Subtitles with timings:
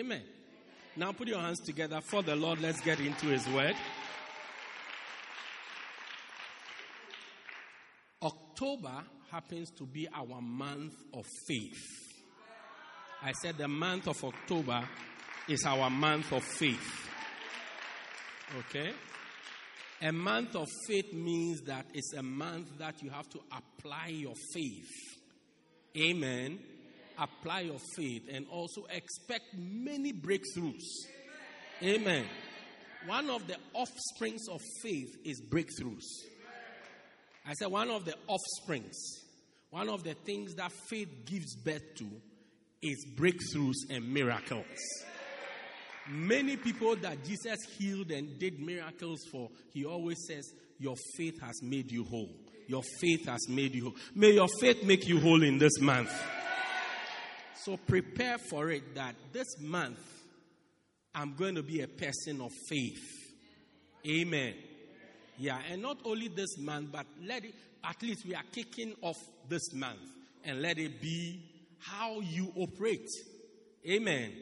[0.00, 0.22] Amen.
[0.96, 2.58] Now put your hands together for the Lord.
[2.62, 3.74] Let's get into His Word.
[8.22, 11.82] October happens to be our month of faith.
[13.22, 14.88] I said the month of October
[15.48, 17.10] is our month of faith.
[18.60, 18.92] Okay?
[20.00, 24.34] A month of faith means that it's a month that you have to apply your
[24.54, 24.88] faith.
[25.94, 26.58] Amen.
[27.20, 30.82] Apply your faith and also expect many breakthroughs.
[31.82, 32.24] Amen.
[33.06, 36.06] One of the offsprings of faith is breakthroughs.
[37.46, 38.96] I said one of the offsprings,
[39.68, 42.06] one of the things that faith gives birth to
[42.82, 44.64] is breakthroughs and miracles.
[46.08, 50.44] Many people that Jesus healed and did miracles for, he always says,
[50.78, 52.30] Your faith has made you whole.
[52.66, 53.96] Your faith has made you whole.
[54.14, 56.12] May your faith make you whole in this month.
[57.64, 59.98] So prepare for it that this month
[61.14, 63.34] I'm going to be a person of faith.
[64.06, 64.54] Amen.
[65.38, 69.16] Yeah, and not only this month, but let it, at least we are kicking off
[69.48, 69.98] this month
[70.44, 71.40] and let it be
[71.78, 73.08] how you operate.
[73.88, 74.32] Amen.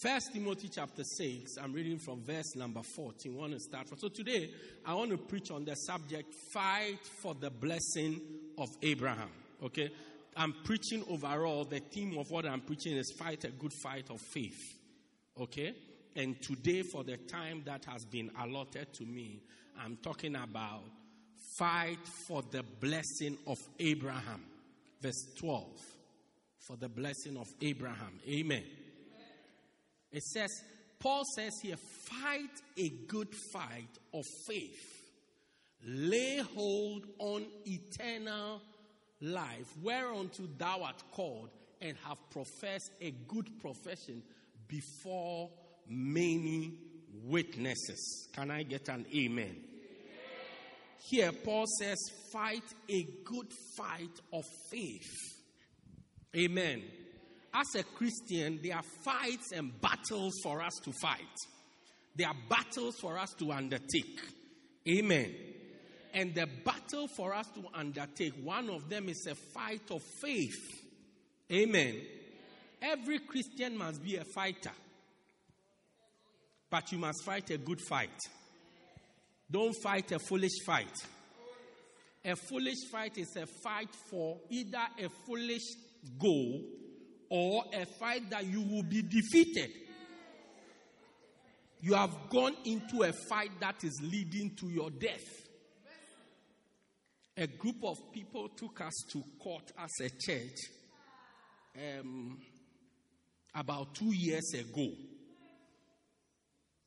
[0.00, 3.34] First Timothy chapter 6, I'm reading from verse number 14.
[3.34, 3.98] I want to start from.
[3.98, 4.50] So today,
[4.86, 8.20] I want to preach on the subject fight for the blessing
[8.56, 9.30] of Abraham.
[9.64, 9.90] Okay?
[10.38, 14.20] I'm preaching overall, the theme of what I'm preaching is fight a good fight of
[14.20, 14.78] faith.
[15.38, 15.74] Okay?
[16.14, 19.42] And today, for the time that has been allotted to me,
[19.84, 20.84] I'm talking about
[21.58, 24.44] fight for the blessing of Abraham.
[25.00, 25.64] Verse 12.
[26.60, 28.20] For the blessing of Abraham.
[28.28, 28.64] Amen.
[30.12, 30.50] It says,
[31.00, 35.02] Paul says here, fight a good fight of faith.
[35.84, 38.60] Lay hold on eternal
[39.20, 44.22] life, whereunto thou art called, and have professed a good profession
[44.66, 45.50] before
[45.88, 46.74] many
[47.24, 48.28] witnesses.
[48.32, 49.56] Can I get an amen?
[51.10, 51.98] Here, Paul says,
[52.32, 53.46] fight a good
[53.76, 55.16] fight of faith.
[56.36, 56.82] Amen.
[57.54, 61.20] As a Christian, there are fights and battles for us to fight.
[62.14, 64.20] There are battles for us to undertake.
[64.88, 65.34] Amen.
[66.14, 70.84] And the battle for us to undertake, one of them is a fight of faith.
[71.52, 72.00] Amen.
[72.80, 74.72] Every Christian must be a fighter.
[76.70, 78.18] But you must fight a good fight.
[79.50, 80.94] Don't fight a foolish fight.
[82.24, 85.62] A foolish fight is a fight for either a foolish
[86.18, 86.62] goal
[87.30, 89.70] or a fight that you will be defeated.
[91.80, 95.47] You have gone into a fight that is leading to your death.
[97.40, 100.58] A group of people took us to court as a church
[101.76, 102.36] um,
[103.54, 104.88] about two years ago.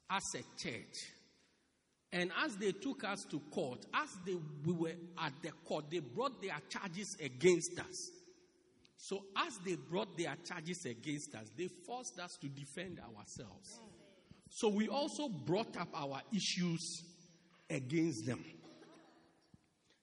[0.10, 0.98] As a church.
[2.12, 4.36] And as they took us to court, as they,
[4.66, 4.92] we were
[5.24, 8.12] at the court, they brought their charges against us.
[8.98, 13.80] So, as they brought their charges against us, they forced us to defend ourselves.
[14.50, 17.04] So, we also brought up our issues
[17.70, 18.44] against them.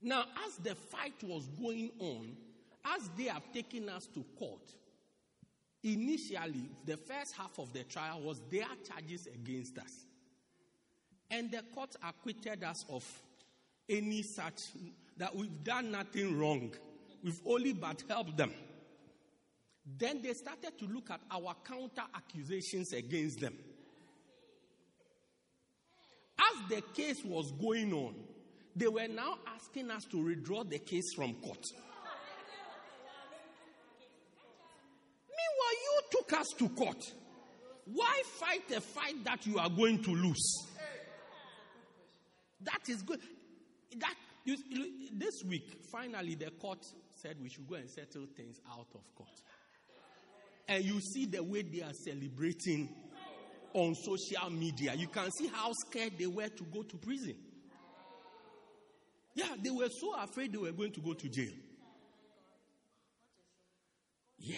[0.00, 2.36] Now, as the fight was going on,
[2.84, 4.72] as they have taken us to court,
[5.82, 10.06] initially, the first half of the trial was their charges against us.
[11.30, 13.04] And the court acquitted us of
[13.88, 14.62] any such,
[15.16, 16.72] that we've done nothing wrong.
[17.22, 18.52] We've only but helped them.
[19.98, 23.54] Then they started to look at our counter accusations against them.
[26.38, 28.14] As the case was going on,
[28.76, 31.64] they were now asking us to withdraw the case from court.
[35.28, 37.12] Meanwhile, you took us to court.
[37.86, 40.66] Why fight a fight that you are going to lose?
[42.62, 43.20] That is good.
[43.98, 44.56] That you,
[45.12, 46.84] this week, finally, the court
[47.14, 49.28] said we should go and settle things out of court.
[50.68, 52.88] And you see the way they are celebrating
[53.72, 54.94] on social media.
[54.94, 57.34] You can see how scared they were to go to prison.
[59.38, 61.52] Yeah, they were so afraid they were going to go to jail.
[64.36, 64.56] Yeah.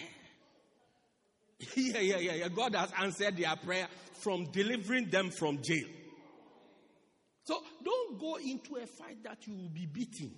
[1.75, 2.47] yeah, yeah, yeah, yeah.
[2.47, 5.85] God has answered their prayer from delivering them from jail.
[7.43, 10.31] So don't go into a fight that you will be beaten,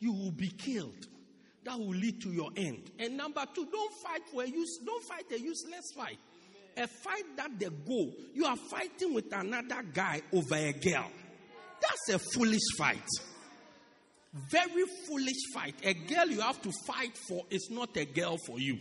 [0.00, 1.06] you will be killed.
[1.62, 2.90] That will lead to your end.
[2.98, 6.18] And number two, don't fight for a use, don't fight a useless fight.
[6.76, 11.10] A fight that the goal, you are fighting with another guy over a girl.
[11.80, 13.02] That's a foolish fight.
[14.32, 15.74] Very foolish fight.
[15.82, 18.78] A girl you have to fight for is not a girl for you.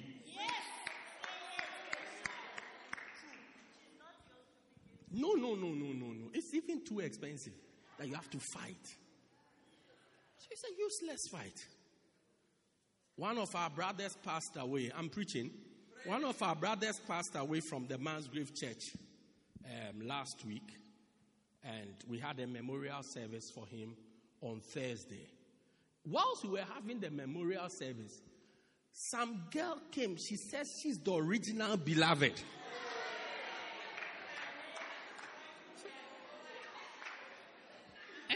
[5.11, 6.29] No, no, no, no, no, no.
[6.33, 7.53] It's even too expensive
[7.97, 8.85] that you have to fight.
[10.37, 11.65] So it's a useless fight.
[13.15, 14.91] One of our brothers passed away.
[14.93, 15.51] I'm preaching.
[16.03, 18.91] One of our brothers passed away from the Mansgrave Church
[19.65, 20.69] um, last week,
[21.63, 23.95] and we had a memorial service for him
[24.41, 25.29] on Thursday.
[26.09, 28.21] Whilst we were having the memorial service,
[28.91, 30.15] some girl came.
[30.17, 32.33] She says she's the original beloved.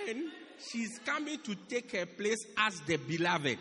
[0.08, 0.32] And
[0.72, 3.60] she's coming to take her place as the beloved.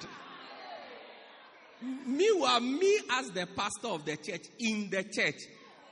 [2.07, 5.37] Meanwhile, me as the pastor of the church in the church,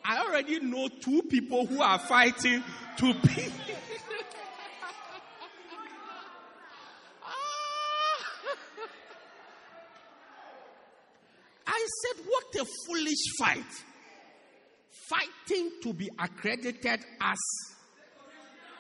[0.05, 2.63] I already know two people who are fighting
[2.99, 3.49] to be.
[11.67, 12.53] I said, what
[13.39, 13.65] fight.
[15.09, 17.39] Fighting to be accredited as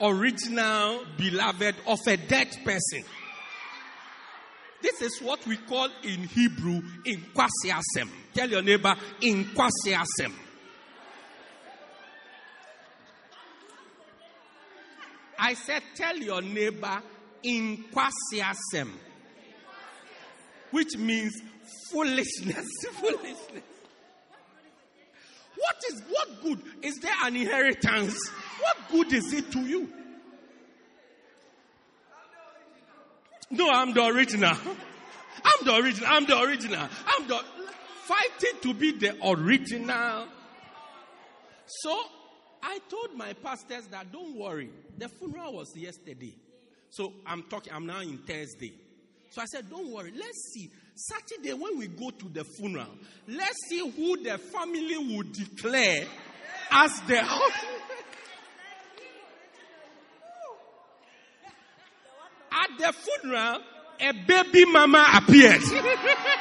[0.01, 3.05] original beloved of a dead person.
[4.83, 8.09] This is what we call in Hebrew inquasiasem.
[8.35, 10.33] Tell your neighbor inquasiasem.
[15.39, 17.03] I said, tell your neighbor
[17.45, 18.91] inquasiasem,
[20.71, 21.41] which means
[21.91, 22.67] foolishness.
[22.93, 23.63] foolishness.
[25.57, 26.63] What is what good?
[26.83, 28.19] Is there an inheritance?
[28.61, 29.89] What good is it to you?
[33.51, 34.57] No, I'm the original.
[35.45, 36.09] I'm the original.
[36.11, 36.89] I'm the original.
[37.07, 37.41] I'm the
[38.05, 40.27] fighting to be the original.
[41.67, 42.01] So
[42.63, 44.71] I told my pastors that don't worry.
[44.99, 46.35] The funeral was yesterday.
[46.91, 48.73] So I'm talking, I'm now in Thursday.
[49.31, 50.13] So I said, don't worry.
[50.17, 50.71] Let's see.
[50.97, 52.87] Saturday, when we go to the funeral,
[53.29, 56.07] let's see who the family will declare
[56.71, 57.19] as the.
[62.51, 63.61] At the funeral,
[64.01, 65.61] a baby mama appeared.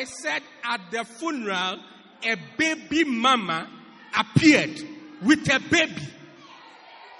[0.00, 1.76] I said at the funeral,
[2.24, 3.68] a baby mama
[4.18, 4.80] appeared
[5.22, 6.08] with a baby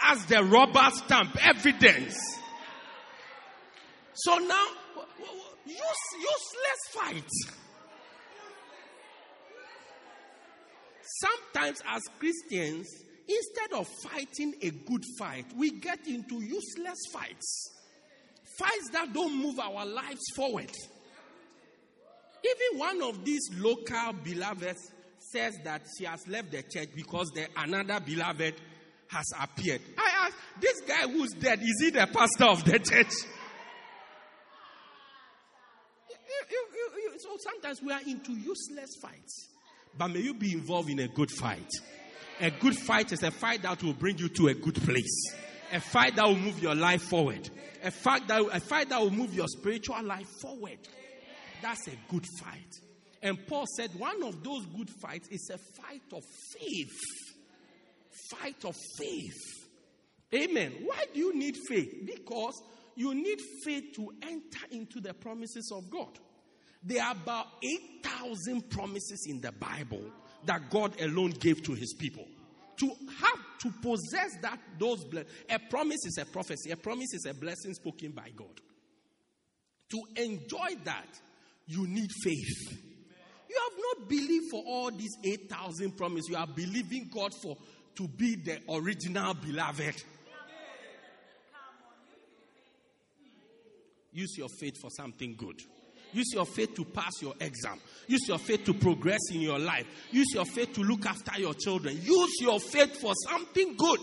[0.09, 2.19] as the rubber stamp evidence.
[4.15, 4.67] So now,
[5.67, 7.31] use, useless fight.
[11.03, 12.89] Sometimes, as Christians,
[13.29, 17.73] instead of fighting a good fight, we get into useless fights.
[18.59, 20.71] Fights that don't move our lives forward.
[22.45, 27.47] Even one of these local beloveds says that she has left the church because the
[27.57, 28.55] another beloved
[29.09, 29.81] has appeared.
[29.99, 33.13] I ask, this guy who's dead, is he the pastor of the church?
[37.21, 39.49] so sometimes we are into useless fights.
[39.97, 41.69] But may you be involved in a good fight.
[42.41, 45.35] A good fight is a fight that will bring you to a good place.
[45.73, 47.49] A fight that will move your life forward.
[47.83, 50.79] A fight that, a fight that will move your spiritual life forward.
[51.63, 52.81] That's a good fight.
[53.23, 56.23] And Paul said one of those good fights is a fight of
[56.59, 57.01] faith.
[58.31, 59.61] Fight of faith.
[60.35, 60.73] Amen.
[60.85, 62.07] Why do you need faith?
[62.07, 62.63] Because
[62.95, 66.19] you need faith to enter into the promises of God.
[66.83, 70.03] There are about 8,000 promises in the Bible
[70.47, 72.27] that God alone gave to his people.
[72.79, 75.35] To have to possess that those blessings.
[75.51, 78.61] a promise is a prophecy, a promise is a blessing spoken by God.
[79.91, 81.21] To enjoy that,
[81.71, 82.79] you need faith.
[83.49, 86.29] You have not believed for all these 8,000 promises.
[86.29, 87.57] You are believing God for
[87.97, 90.03] to be the original beloved.
[94.13, 95.61] Use your faith for something good.
[96.13, 97.79] Use your faith to pass your exam.
[98.09, 99.87] Use your faith to progress in your life.
[100.11, 101.97] Use your faith to look after your children.
[102.03, 104.01] Use your faith for something good.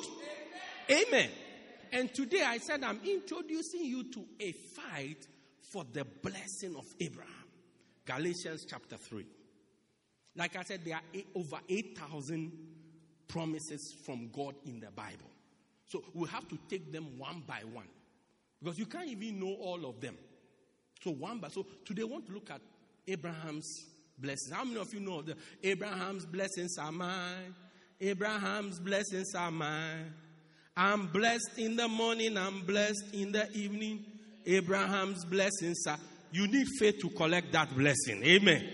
[0.90, 1.30] Amen.
[1.92, 5.28] And today I said I'm introducing you to a fight
[5.74, 7.37] for the blessing of Abraham.
[8.08, 9.26] Galatians chapter 3.
[10.36, 12.52] Like I said, there are eight, over 8,000
[13.28, 15.30] promises from God in the Bible.
[15.88, 17.88] So we have to take them one by one.
[18.62, 20.18] Because you can't even know all of them.
[21.04, 22.62] So one by so today I want to look at
[23.08, 23.86] Abraham's
[24.18, 24.52] blessings.
[24.52, 27.54] How many of you know the Abraham's blessings are mine?
[28.00, 30.14] Abraham's blessings are mine.
[30.76, 34.06] I'm blessed in the morning, I'm blessed in the evening.
[34.46, 35.98] Abraham's blessings are
[36.32, 38.24] you need faith to collect that blessing.
[38.24, 38.68] Amen.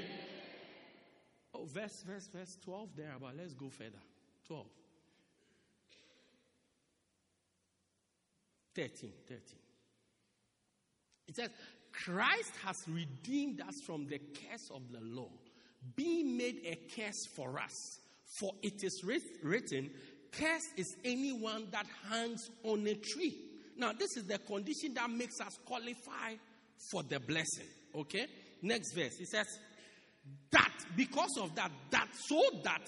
[1.54, 4.02] Oh, verse, verse, verse 12 there, but let's go further.
[4.48, 4.66] 12.
[8.76, 9.42] 13, 13.
[11.28, 11.50] It says,
[11.92, 15.30] Christ has redeemed us from the curse of the law,
[15.96, 18.00] being made a curse for us.
[18.40, 19.04] For it is
[19.44, 19.92] written,
[20.32, 23.38] Curse is anyone that hangs on a tree.
[23.78, 26.36] Now, this is the condition that makes us qualify
[26.92, 27.68] for the blessing.
[27.96, 28.28] Okay?
[28.62, 29.20] Next verse.
[29.20, 29.48] It says,
[30.52, 32.82] That, because of that, that so that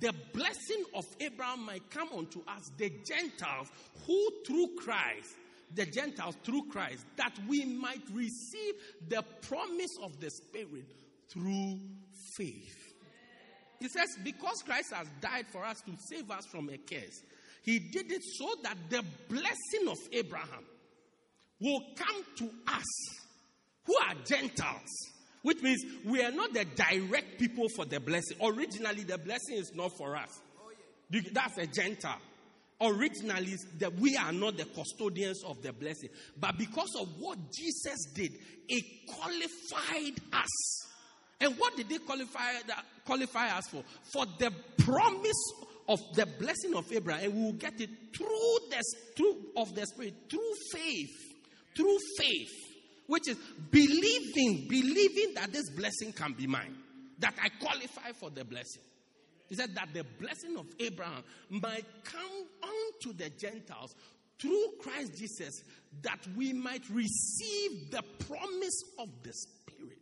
[0.00, 3.68] the blessing of Abraham might come unto us, the Gentiles,
[4.06, 5.36] who through Christ,
[5.74, 8.74] the Gentiles through Christ, that we might receive
[9.08, 10.86] the promise of the Spirit
[11.28, 11.80] through
[12.36, 12.94] faith.
[13.80, 17.22] He says, because Christ has died for us to save us from a curse,
[17.62, 20.64] he did it so that the blessing of Abraham
[21.60, 22.84] will come to us
[23.86, 25.10] who are Gentiles,
[25.42, 28.36] which means we are not the direct people for the blessing.
[28.42, 30.40] Originally, the blessing is not for us.
[31.32, 32.20] That's a Gentile.
[32.80, 36.08] Originally, that we are not the custodians of the blessing.
[36.38, 38.32] But because of what Jesus did,
[38.68, 40.88] it qualified us.
[41.40, 43.82] And what did they qualify, uh, qualify us for?
[44.12, 45.52] For the promise
[45.88, 47.24] of the blessing of Abraham.
[47.24, 48.82] And we will get it through the
[49.16, 51.10] through of the Spirit, through faith.
[51.76, 52.71] Through faith
[53.12, 53.36] which is
[53.70, 56.74] believing, believing that this blessing can be mine,
[57.18, 58.80] that I qualify for the blessing.
[59.50, 63.94] He said that the blessing of Abraham might come unto the Gentiles
[64.40, 65.62] through Christ Jesus,
[66.00, 69.98] that we might receive the promise of the Spirit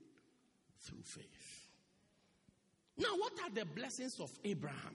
[0.87, 1.69] through faith.
[2.97, 4.95] Now, what are the blessings of Abraham?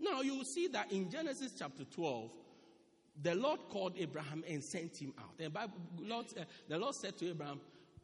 [0.00, 2.30] Now, you will see that in Genesis chapter 12,
[3.22, 5.34] the Lord called Abraham and sent him out.
[5.38, 7.60] And Bible, Lord, uh, the Lord said to Abraham,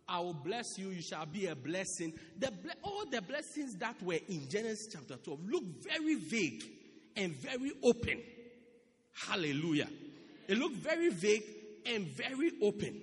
[0.08, 2.12] I will bless you, you shall be a blessing.
[2.38, 2.52] The,
[2.82, 6.64] all the blessings that were in Genesis chapter 12 look very vague
[7.16, 8.20] and very open.
[9.12, 9.88] Hallelujah.
[10.48, 11.44] It looked very vague
[11.86, 13.00] and very open.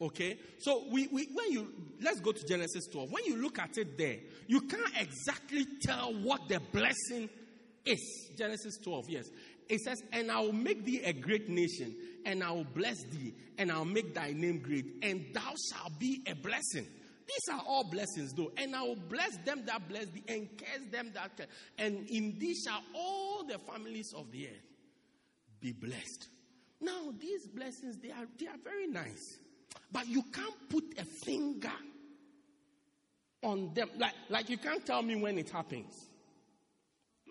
[0.00, 0.38] Okay?
[0.58, 1.72] So we, we when you
[2.02, 3.10] let's go to Genesis 12.
[3.10, 7.28] When you look at it there, you can't exactly tell what the blessing
[7.84, 8.30] is.
[8.36, 9.26] Genesis 12, yes.
[9.68, 11.94] It says, And I will make thee a great nation,
[12.24, 16.22] and I will bless thee, and I'll make thy name great, and thou shalt be
[16.26, 16.86] a blessing.
[17.26, 18.52] These are all blessings, though.
[18.56, 21.46] And I will bless them that bless thee, and curse them that curse.
[21.78, 24.68] And in thee shall all the families of the earth
[25.60, 26.28] be blessed.
[26.80, 29.38] Now, these blessings, they are, they are very nice.
[29.90, 31.72] But you can't put a finger
[33.42, 33.88] on them.
[33.96, 35.94] Like, like you can't tell me when it happens.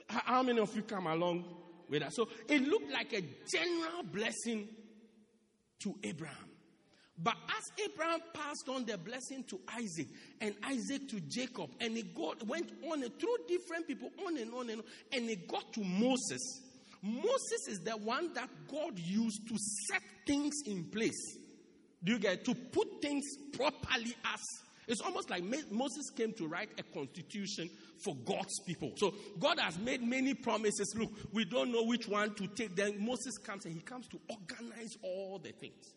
[0.08, 1.46] How many of you come along
[1.90, 2.14] with that.
[2.14, 3.22] So it looked like a
[3.52, 4.68] general blessing
[5.84, 6.50] to Abraham.
[7.18, 10.08] But as Abraham passed on the blessing to Isaac
[10.42, 14.70] and Isaac to Jacob, and it got, went on through different people, on and on
[14.70, 16.62] and on, and it got to Moses.
[17.04, 19.56] Moses is the one that God used to
[19.90, 21.38] set things in place.
[22.04, 23.24] Do you get to put things
[23.54, 24.42] properly as
[24.88, 27.70] it's almost like Moses came to write a constitution
[28.04, 28.92] for God's people.
[28.98, 30.94] So God has made many promises.
[30.98, 32.76] Look, we don't know which one to take.
[32.76, 35.94] Then Moses comes and he comes to organize all the things.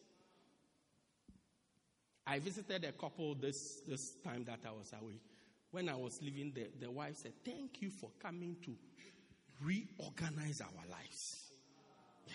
[2.26, 5.20] I visited a couple this, this time that I was away.
[5.70, 8.74] When I was leaving, the, the wife said, Thank you for coming to
[9.62, 11.52] reorganize our lives.
[12.26, 12.34] Yeah.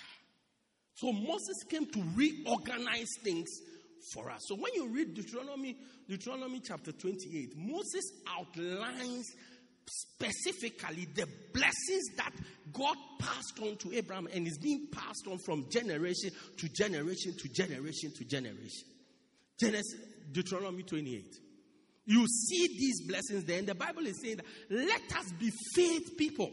[0.96, 3.50] So Moses came to reorganize things
[4.13, 4.41] for us.
[4.48, 5.77] So when you read Deuteronomy,
[6.08, 9.27] Deuteronomy chapter 28, Moses outlines
[9.86, 12.31] specifically the blessings that
[12.72, 17.50] God passed on to Abraham and is being passed on from generation to generation to
[17.50, 18.88] generation to generation.
[19.60, 19.96] Genesis,
[20.31, 21.36] Deuteronomy 28.
[22.05, 26.17] You see these blessings there, and the Bible is saying that let us be faith
[26.17, 26.51] people.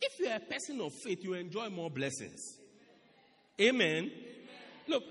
[0.00, 2.58] If you're a person of faith, you enjoy more blessings.
[3.60, 3.86] Amen.
[3.88, 4.10] Amen.
[4.88, 5.04] Look,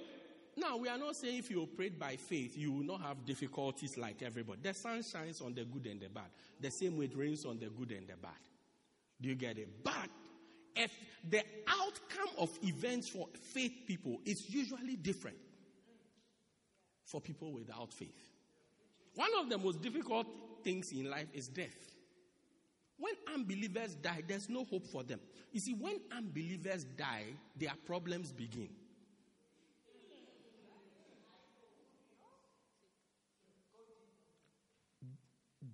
[0.56, 3.98] now, we are not saying if you operate by faith, you will not have difficulties
[3.98, 4.60] like everybody.
[4.62, 6.30] The sun shines on the good and the bad.
[6.60, 8.32] The same way it rains on the good and the bad.
[9.20, 9.70] Do you get it?
[9.84, 10.10] But
[10.76, 10.92] if
[11.28, 15.38] the outcome of events for faith people is usually different
[17.06, 18.30] for people without faith.
[19.16, 20.28] One of the most difficult
[20.64, 21.96] things in life is death.
[22.98, 25.20] When unbelievers die, there's no hope for them.
[25.52, 28.70] You see, when unbelievers die, their problems begin.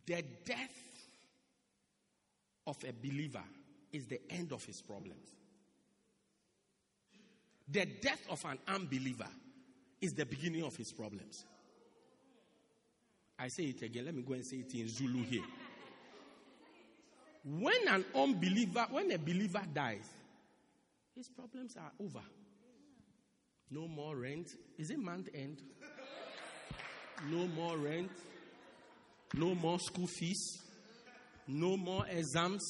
[0.10, 1.08] The death
[2.66, 3.44] of a believer
[3.94, 5.28] is the end of his problems.
[7.68, 9.28] The death of an unbeliever
[10.02, 11.46] is the beginning of his problems.
[13.38, 14.06] I say it again.
[14.06, 15.44] Let me go and say it in Zulu here.
[17.46, 20.10] When an unbeliever, when a believer dies,
[21.16, 22.26] his problems are over.
[23.70, 24.56] No more rent.
[24.76, 25.62] Is it month end?
[27.30, 28.10] No more rent.
[29.34, 30.60] No more school fees.
[31.48, 32.64] No more exams.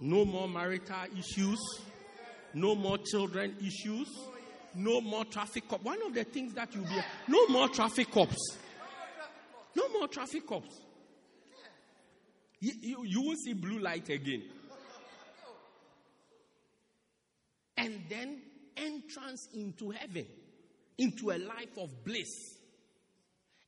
[0.00, 1.58] No more marital issues.
[2.54, 4.08] No more children issues.
[4.74, 5.84] No more traffic cops.
[5.84, 8.56] One of the things that you'll be no more traffic cops.
[9.74, 10.80] No more traffic cops.
[12.60, 14.42] You, you, you won't see blue light again.
[17.76, 18.42] And then
[18.76, 20.26] entrance into heaven,
[20.98, 22.59] into a life of bliss.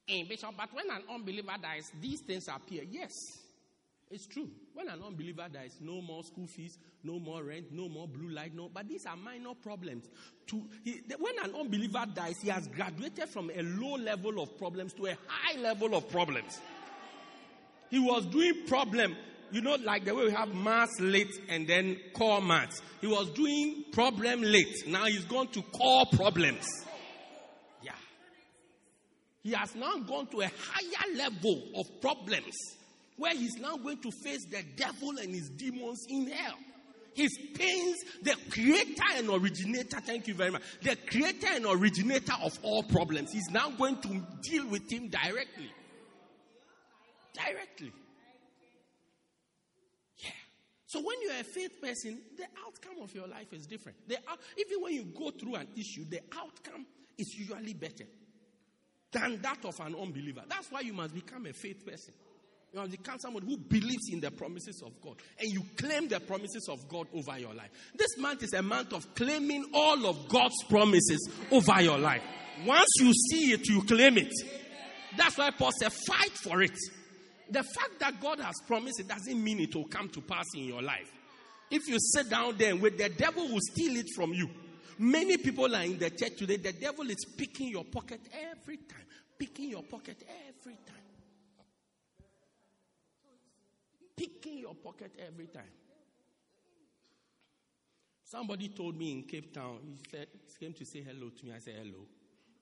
[0.09, 2.83] In Bishop, but when an unbeliever dies, these things appear.
[2.91, 3.13] Yes.
[4.13, 4.51] It's true.
[4.75, 8.55] When an unbeliever dies, no more school fees, no more rent, no more blue light,
[8.55, 8.69] no.
[8.73, 10.05] But these are minor problems.
[10.49, 14.93] To he, when an unbeliever dies, he has graduated from a low level of problems
[14.95, 16.61] to a high level of problems.
[17.89, 19.17] He was doing problem,
[19.51, 22.83] you know, like the way we have maths lit and then core maths.
[23.01, 24.87] He was doing problem late.
[24.87, 26.67] Now he's gone to core problems.
[29.43, 32.55] He has now gone to a higher level of problems
[33.17, 36.57] where he's now going to face the devil and his demons in hell.
[37.15, 42.59] His pains, the creator and originator, thank you very much, the creator and originator of
[42.63, 45.71] all problems, he's now going to deal with him directly.
[47.35, 47.93] Directly.
[50.19, 50.31] Yeah.
[50.87, 53.99] So when you're a faith person, the outcome of your life is different.
[54.09, 54.17] The,
[54.57, 56.87] even when you go through an issue, the outcome
[57.19, 58.05] is usually better
[59.13, 60.43] than that of an unbeliever.
[60.49, 62.15] That's why you must become a faith person.
[62.73, 66.21] You must become someone who believes in the promises of God and you claim the
[66.21, 67.71] promises of God over your life.
[67.95, 72.23] This month is a month of claiming all of God's promises over your life.
[72.65, 74.33] Once you see it, you claim it.
[75.17, 76.79] That's why Paul said, fight for it.
[77.51, 80.65] The fact that God has promised it doesn't mean it will come to pass in
[80.65, 81.13] your life.
[81.71, 84.49] If you sit down there and wait, the devil will steal it from you.
[85.03, 86.57] Many people are in the church today.
[86.57, 89.07] The devil is picking your pocket every time,
[89.39, 91.03] picking your pocket every time.
[94.23, 95.73] picking your pocket every time.
[98.25, 101.53] Somebody told me in Cape Town, he said, he came to say hello to me.
[101.55, 102.07] I said, hello.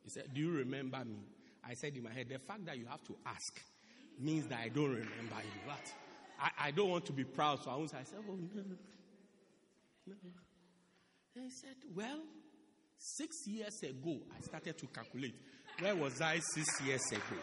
[0.02, 1.20] He said, do you remember me?
[1.64, 3.60] I said in my head, the fact that you have to ask
[4.18, 5.60] means that I don't remember you.
[5.66, 5.92] But
[6.40, 10.16] I, I don't want to be proud, so I I said, oh, no, no.
[11.40, 12.20] And he said, well,
[12.98, 15.34] six years ago, I started to calculate.
[15.78, 17.40] Where was I six years ago?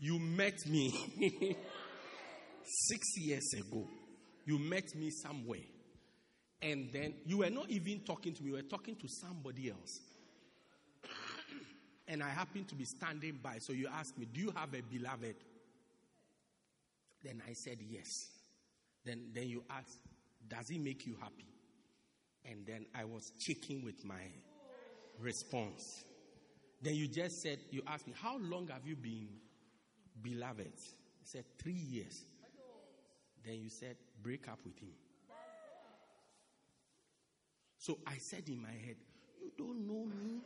[0.00, 0.90] You met me
[2.64, 3.86] six years ago.
[4.44, 5.60] You met me somewhere.
[6.60, 10.00] And then you were not even talking to me, you were talking to somebody else.
[12.08, 13.58] and I happened to be standing by.
[13.60, 15.36] So you asked me, Do you have a beloved?
[17.22, 18.39] Then I said, Yes.
[19.04, 19.98] Then, then you ask,
[20.48, 21.46] Does he make you happy?
[22.44, 24.22] And then I was checking with my
[25.18, 26.04] response.
[26.82, 29.28] Then you just said, You asked me, How long have you been
[30.22, 30.72] beloved.
[30.72, 32.24] I said, Three years.
[33.44, 34.92] Then you said, Break up with him.
[37.78, 38.96] So I said in my head,
[39.40, 40.40] You don't know me.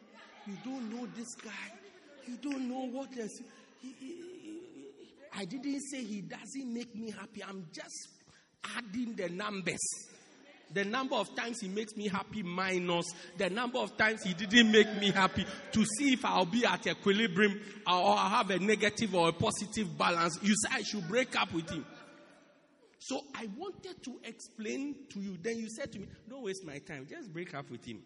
[0.47, 1.51] You don't know this guy.
[2.27, 3.40] You don't know what else.
[3.81, 4.61] He, he, he,
[5.37, 7.43] I didn't say he doesn't make me happy.
[7.43, 8.09] I'm just
[8.77, 9.81] adding the numbers
[10.74, 13.07] the number of times he makes me happy minus
[13.38, 16.87] the number of times he didn't make me happy to see if I'll be at
[16.87, 20.38] equilibrium or I'll have a negative or a positive balance.
[20.42, 21.87] You say I should break up with him.
[22.98, 25.37] So I wanted to explain to you.
[25.40, 28.00] Then you said to me, Don't waste my time, just break up with him.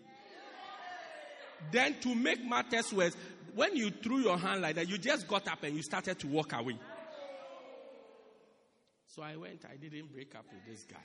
[1.71, 3.17] Then to make matters worse,
[3.55, 6.27] when you threw your hand like that, you just got up and you started to
[6.27, 6.79] walk away.
[9.19, 10.97] So I went, I didn't break up with this guy.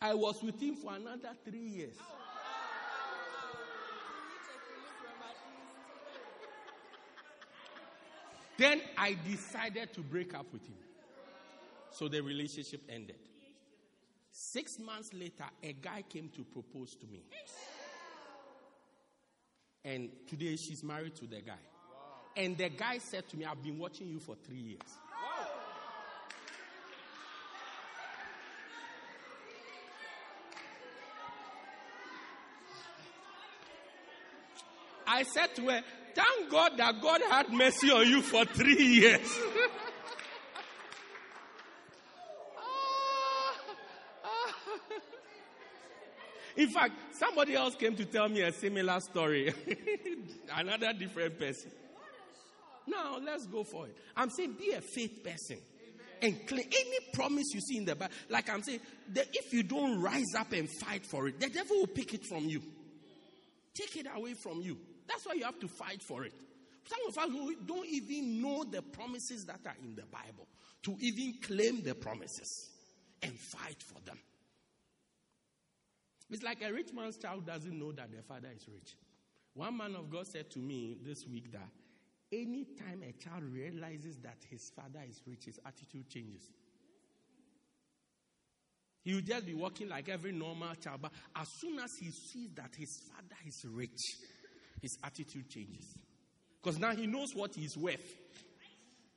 [0.00, 1.96] I was with him for another three years.
[8.56, 10.76] Then I decided to break up with him.
[11.90, 13.18] So the relationship ended.
[14.30, 17.24] Six months later, a guy came to propose to me.
[19.84, 21.58] And today she's married to the guy.
[22.38, 24.78] And the guy said to me, I've been watching you for three years.
[35.04, 35.82] I said to her,
[36.14, 39.38] Thank God that God had mercy on you for three years.
[46.56, 49.52] In fact, somebody else came to tell me a similar story.
[50.54, 51.72] Another different person.
[52.88, 53.96] Now, let's go for it.
[54.16, 55.58] I'm saying be a faith person.
[56.20, 58.12] And claim any promise you see in the Bible.
[58.28, 58.80] Like I'm saying,
[59.12, 62.24] that if you don't rise up and fight for it, the devil will pick it
[62.26, 62.60] from you.
[63.74, 64.78] Take it away from you.
[65.06, 66.32] That's why you have to fight for it.
[66.88, 70.48] Some of us who don't even know the promises that are in the Bible
[70.84, 72.70] to even claim the promises
[73.22, 74.18] and fight for them.
[76.30, 78.96] It's like a rich man's child doesn't know that their father is rich.
[79.54, 81.68] One man of God said to me this week that
[82.32, 86.42] anytime a child realizes that his father is rich, his attitude changes.
[89.04, 92.50] He will just be walking like every normal child, but as soon as he sees
[92.56, 93.98] that his father is rich,
[94.82, 95.96] his attitude changes.
[96.62, 98.16] Because now he knows what he's worth.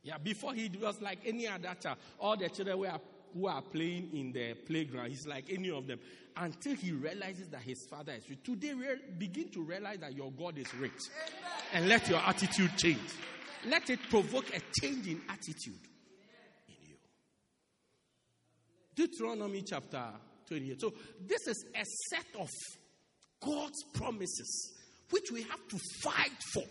[0.03, 1.97] Yeah, before he was like any other child.
[2.19, 2.99] All the children were
[3.33, 5.09] who are playing in the playground.
[5.09, 5.99] He's like any of them.
[6.35, 8.39] Until he realizes that his father is rich.
[8.43, 10.91] Today, re- begin to realize that your God is rich.
[11.73, 12.99] And let your attitude change.
[13.65, 15.79] Let it provoke a change in attitude
[16.67, 16.95] in you.
[18.95, 20.03] Deuteronomy chapter
[20.47, 20.81] 28.
[20.81, 20.93] So,
[21.27, 22.49] this is a set of
[23.41, 24.73] God's promises
[25.09, 26.63] which we have to fight for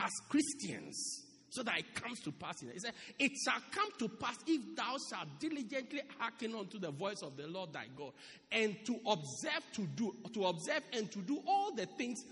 [0.00, 2.60] as Christians so that it comes to pass.
[2.60, 7.22] He said, It shall come to pass if thou shalt diligently hearken unto the voice
[7.22, 8.12] of the Lord thy God,
[8.52, 12.24] and to observe to do, to observe and to do all the things,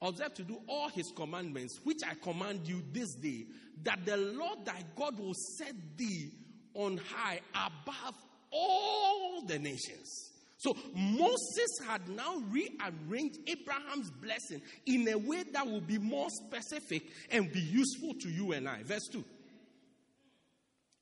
[0.00, 3.46] observe to do all his commandments, which I command you this day,
[3.82, 6.30] that the Lord thy God will set thee
[6.74, 8.14] on high above
[8.52, 10.27] all the nations.
[10.58, 17.04] So Moses had now rearranged Abraham's blessing in a way that will be more specific
[17.30, 18.82] and be useful to you and I.
[18.82, 19.24] Verse 2.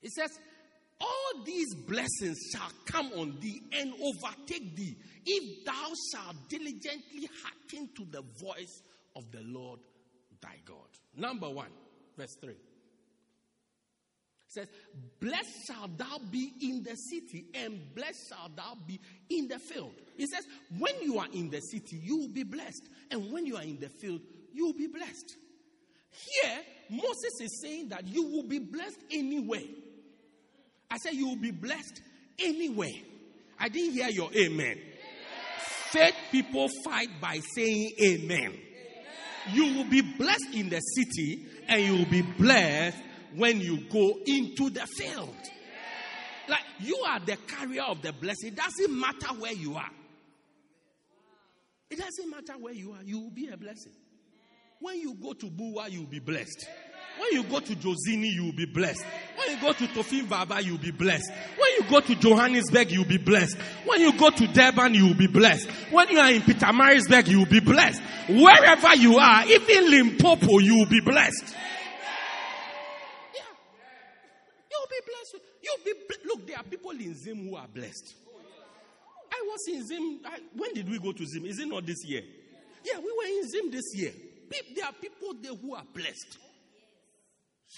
[0.03, 0.39] It says,
[1.01, 7.89] All these blessings shall come on thee and overtake thee if thou shalt diligently hearken
[7.97, 8.83] to the voice
[9.17, 9.81] of the Lord
[10.43, 10.77] thy God.
[11.17, 11.71] Number one,
[12.19, 12.55] verse 3
[14.49, 14.69] says,
[15.21, 19.93] Blessed shalt thou be in the city, and blessed shalt thou be in the field.
[20.17, 20.45] He says,
[20.79, 22.83] When you are in the city, you will be blessed.
[23.11, 24.21] And when you are in the field,
[24.53, 25.37] you will be blessed.
[26.11, 26.59] Here,
[26.91, 29.67] Moses is saying that you will be blessed anyway.
[30.91, 32.01] I said, You will be blessed
[32.39, 33.03] anyway.
[33.59, 34.61] I didn't hear your amen.
[34.61, 34.79] amen.
[35.91, 38.39] Faith people fight by saying amen.
[38.39, 38.55] amen.
[39.53, 42.99] You will be blessed in the city, and you will be blessed
[43.37, 45.37] when you go into the field.
[46.49, 48.49] Like you are the carrier of the blessing.
[48.49, 49.91] It doesn't matter where you are.
[51.91, 53.03] It doesn't matter where you are.
[53.05, 53.93] You will be a blessing.
[54.81, 56.67] When you go to Buwa, you will be blessed.
[57.19, 59.05] When you go to Jozini, you will be blessed.
[59.37, 61.31] When you go to Tofin Baba, you will be blessed.
[61.57, 63.57] When you go to Johannesburg, you will be blessed.
[63.87, 65.69] When you go to Durban, you will be blessed.
[65.91, 68.03] When you are in Pietermaritzburg, you will be blessed.
[68.29, 71.57] Wherever you are, even Limpopo, you will be blessed.
[75.67, 75.93] You'll be
[76.27, 76.47] look.
[76.47, 78.15] There are people in Zim who are blessed.
[79.33, 80.21] I was in Zim.
[80.25, 81.45] I, when did we go to Zim?
[81.47, 82.23] Is it not this year?
[82.85, 84.13] Yeah, we were in Zim this year.
[84.75, 86.39] There are people there who are blessed.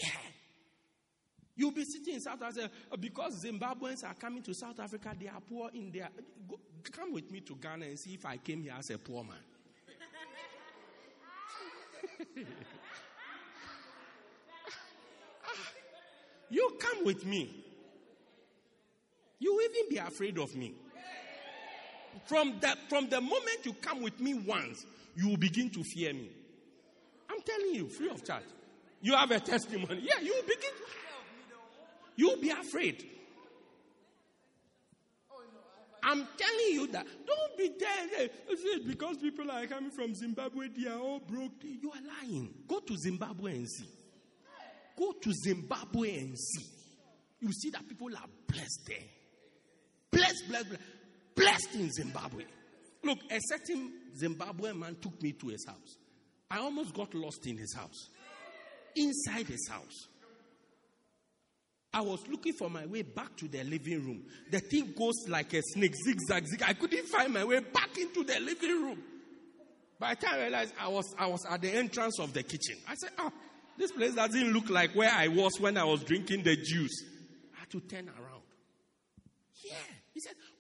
[0.03, 0.11] Yeah.
[1.57, 5.13] You'll be sitting in South Africa uh, because Zimbabweans are coming to South Africa.
[5.19, 6.09] They are poor in their.
[6.49, 6.61] Go,
[6.93, 9.37] come with me to Ghana and see if I came here as a poor man.
[15.51, 15.73] Ah,
[16.51, 17.68] you come with me.
[19.39, 20.75] You will even be afraid of me.
[22.27, 26.13] From the, from the moment you come with me once, you will begin to fear
[26.13, 26.31] me.
[27.31, 28.45] I'm telling you, free of charge.
[29.01, 30.01] You have a testimony.
[30.03, 30.71] Yeah, you will begin.
[32.17, 33.05] You will be afraid.
[36.03, 37.07] I'm telling you that.
[37.27, 38.29] Don't be there.
[38.87, 41.63] Because people are coming from Zimbabwe, they are all broke.
[41.63, 42.55] You are lying.
[42.67, 43.89] Go to Zimbabwe and see.
[44.97, 46.67] Go to Zimbabwe and see.
[47.41, 48.97] You see that people are blessed there.
[50.11, 50.83] Blessed, blessed, blessed.
[51.37, 52.45] Blessed in Zimbabwe.
[53.05, 55.97] Look, a certain Zimbabwean man took me to his house.
[56.51, 58.09] I almost got lost in his house.
[58.97, 60.09] Inside his house.
[61.93, 64.23] I was looking for my way back to the living room.
[64.51, 66.63] The thing goes like a snake, zigzag, zig.
[66.67, 69.03] I couldn't find my way back into the living room.
[69.99, 72.77] By the time I realized I was, I was at the entrance of the kitchen,
[72.87, 73.31] I said, ah,
[73.77, 77.05] this place doesn't look like where I was when I was drinking the juice.
[77.57, 78.43] I had to turn around.
[79.65, 79.75] Yeah.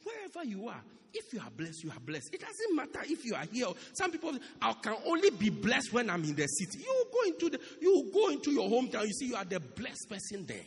[0.08, 0.80] Wherever you are,
[1.12, 2.32] if you are blessed, you are blessed.
[2.32, 3.66] It doesn't matter if you are here.
[3.92, 6.78] Some people, I can only be blessed when I'm in the city.
[6.78, 9.06] You go into the, you go into your hometown.
[9.06, 10.64] You see, you are the blessed person there.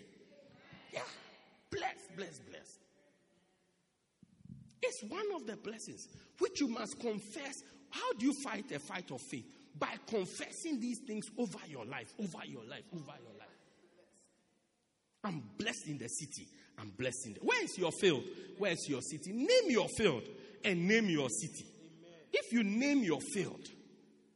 [0.94, 1.02] Yeah,
[1.72, 2.80] blessed, blessed, blessed.
[4.84, 6.08] It's one of the blessings
[6.40, 7.56] which you must confess.
[7.90, 9.46] How do you fight a fight of faith?
[9.78, 13.48] By confessing these things over your life, over your life, over your life.
[15.24, 16.48] I'm blessed in the city.
[16.82, 17.40] I'm blessing in the.
[17.42, 18.24] Where is your field?
[18.58, 19.32] Where is your city?
[19.32, 20.24] Name your field
[20.66, 21.66] and name your city.
[22.00, 22.20] Amen.
[22.34, 23.68] If you name your field,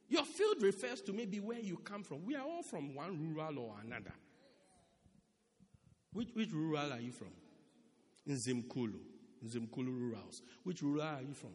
[0.08, 2.26] your field refers to maybe where you come from.
[2.26, 4.14] We are all from one rural or another.
[6.14, 7.32] Which, which rural are you from?
[8.30, 9.00] Nzimkulu.
[9.46, 10.42] Nzimkulu rurals.
[10.64, 11.52] Which rural are you from?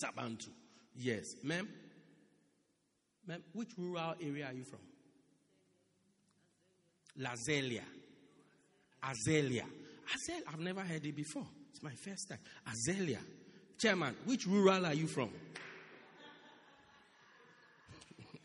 [0.00, 0.48] Tabantu.
[0.96, 1.24] Yes.
[1.42, 1.68] Ma'am?
[3.26, 4.80] Ma'am, which rural area are you from?
[7.18, 7.82] Lazelia.
[9.08, 9.64] Azalea.
[10.14, 11.46] Azalea, I've never heard it before.
[11.70, 12.38] It's my first time.
[12.70, 13.18] Azalea.
[13.78, 15.30] Chairman, which rural are you from?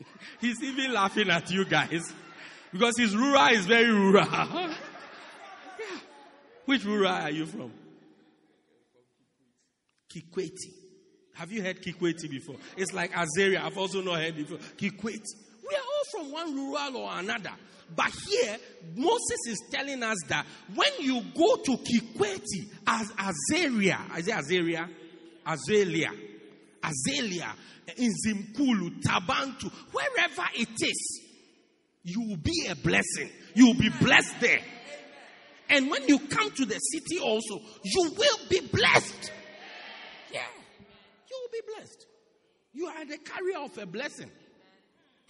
[0.40, 2.12] He's even laughing at you guys
[2.72, 4.26] because his rural is very rural.
[4.30, 4.74] yeah.
[6.64, 7.72] Which rural are you from?
[10.12, 10.72] Kikweti.
[11.34, 12.56] Have you heard Kikweti before?
[12.76, 13.62] It's like Azaria.
[13.62, 14.58] I've also not heard before.
[14.76, 15.24] Kikwete.
[16.12, 17.52] From one rural or another.
[17.94, 18.56] But here,
[18.94, 24.88] Moses is telling us that when you go to Kikweti as Azaria, is it Azaria?
[25.46, 26.12] Azalea,
[26.82, 27.54] Azalea,
[27.96, 31.22] in Zimkulu, Tabantu, wherever it is,
[32.04, 33.30] you will be a blessing.
[33.54, 34.60] You will be blessed there.
[35.68, 39.32] And when you come to the city also, you will be blessed.
[40.32, 40.46] Yeah.
[41.30, 42.06] You will be blessed.
[42.72, 44.30] You are the carrier of a blessing.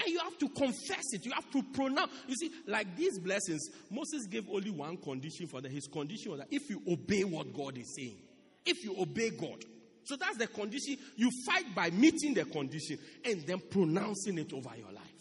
[0.03, 1.27] And you have to confess it.
[1.27, 2.11] You have to pronounce.
[2.27, 5.71] You see, like these blessings, Moses gave only one condition for that.
[5.71, 8.17] His condition was that if you obey what God is saying,
[8.65, 9.65] if you obey God.
[10.05, 10.97] So that's the condition.
[11.17, 15.15] You fight by meeting the condition and then pronouncing it over your life.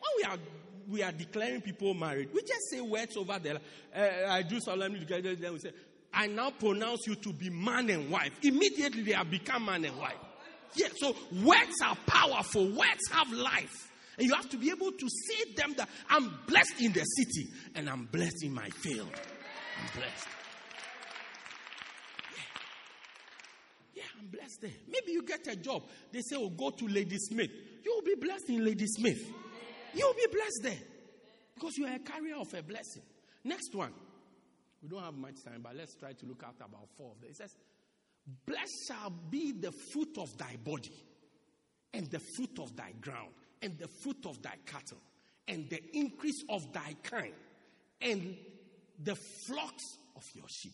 [0.00, 0.38] When we are
[0.88, 3.58] we are declaring people married, we just say words over there.
[3.94, 5.36] Uh, I do solemnly declare.
[5.36, 5.70] Then we say,
[6.12, 8.32] I now pronounce you to be man and wife.
[8.42, 10.16] Immediately they have become man and wife.
[10.74, 11.14] Yeah, so
[11.44, 12.66] words are powerful.
[12.66, 13.91] Words have life.
[14.18, 17.48] And you have to be able to see them that I'm blessed in the city
[17.74, 19.08] and I'm blessed in my field.
[19.08, 20.28] I'm blessed.
[23.94, 24.02] Yeah.
[24.20, 24.70] I'm blessed there.
[24.88, 25.82] Maybe you get a job.
[26.12, 27.50] They say, oh, go to Ladysmith.
[27.84, 29.20] You'll be blessed in Ladysmith.
[29.94, 30.88] You'll be blessed there.
[31.54, 33.02] Because you are a carrier of a blessing.
[33.44, 33.92] Next one.
[34.82, 37.30] We don't have much time, but let's try to look at about four of them.
[37.30, 37.54] It says,
[38.46, 40.92] Blessed shall be the fruit of thy body
[41.94, 44.98] and the fruit of thy ground and the fruit of thy cattle,
[45.48, 47.32] and the increase of thy kind,
[48.00, 48.36] and
[49.02, 50.72] the flocks of your sheep.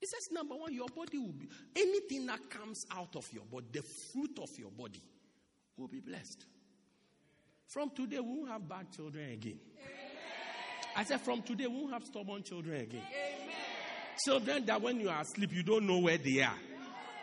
[0.00, 3.66] It says, number one, your body will be, anything that comes out of your body,
[3.72, 5.02] the fruit of your body,
[5.76, 6.44] will be blessed.
[7.68, 9.58] From today, we won't have bad children again.
[9.78, 10.10] Amen.
[10.96, 13.02] I said, from today, we won't have stubborn children again.
[13.02, 13.54] Amen.
[14.24, 16.54] Children that when you are asleep, you don't know where they are.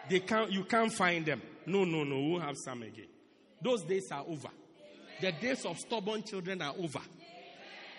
[0.09, 1.41] They can't, you can't find them.
[1.65, 3.07] No, no, no, we won't have some again.
[3.61, 4.49] Those days are over.
[5.23, 6.99] The days of stubborn children are over.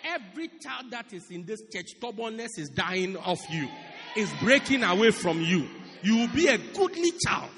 [0.03, 3.67] Every child that is in this church, stubbornness is dying off you,
[4.15, 5.67] is breaking away from you.
[6.03, 7.49] You will be a goodly child.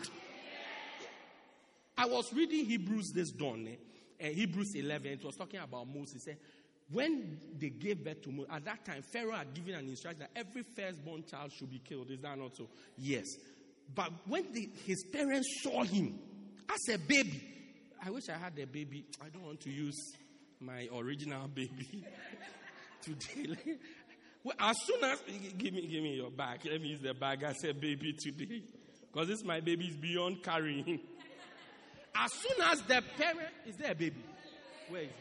[1.98, 4.26] I was reading Hebrews this dawn, eh?
[4.26, 5.12] uh, Hebrews 11.
[5.12, 6.24] It was talking about Moses.
[6.24, 6.38] Said,
[6.90, 10.32] when they gave birth to Moses, at that time, Pharaoh had given an instruction that
[10.34, 12.10] every firstborn child should be killed.
[12.10, 12.70] Is that not so?
[12.98, 13.26] Yes.
[13.94, 16.18] But when the, his parents saw him
[16.70, 17.57] as a baby,
[18.08, 19.04] I wish I had a baby.
[19.22, 20.13] I don't want to use
[20.62, 22.06] my original baby
[23.02, 23.58] today.
[24.46, 25.20] well, as soon as
[25.58, 26.62] give me give me your bag.
[26.63, 27.43] Let me use the bag.
[27.43, 28.63] I said baby today.
[29.12, 31.02] Because this my baby is beyond carrying.
[32.15, 34.24] As soon as the parent is there a baby?
[34.88, 35.15] Where is it?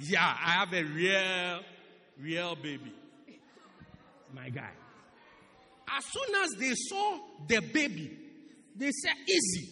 [0.00, 1.60] Yeah, I have a real,
[2.18, 2.92] real baby.
[4.34, 4.70] My guy.
[5.96, 8.18] As soon as they saw the baby,
[8.76, 9.68] they said, Easy.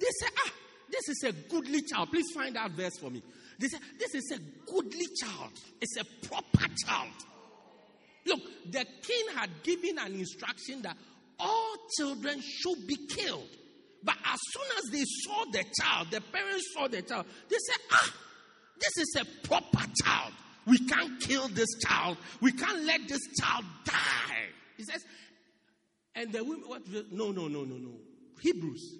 [0.00, 0.52] They said, Ah,
[0.90, 2.10] this is a goodly child.
[2.10, 3.22] Please find that verse for me.
[3.58, 5.52] They said, This is a goodly child.
[5.80, 7.12] It's a proper child.
[8.24, 10.96] Look, the king had given an instruction that
[11.38, 13.48] all children should be killed.
[14.04, 17.80] But as soon as they saw the child, the parents saw the child, they said,
[17.92, 18.14] Ah,
[18.80, 20.32] this is a proper child.
[20.66, 22.16] We can't kill this child.
[22.40, 24.46] We can't let this child die.
[24.76, 25.04] He says,
[26.14, 26.82] And the women, what?
[27.10, 27.92] No, no, no, no, no.
[28.40, 28.96] Hebrews.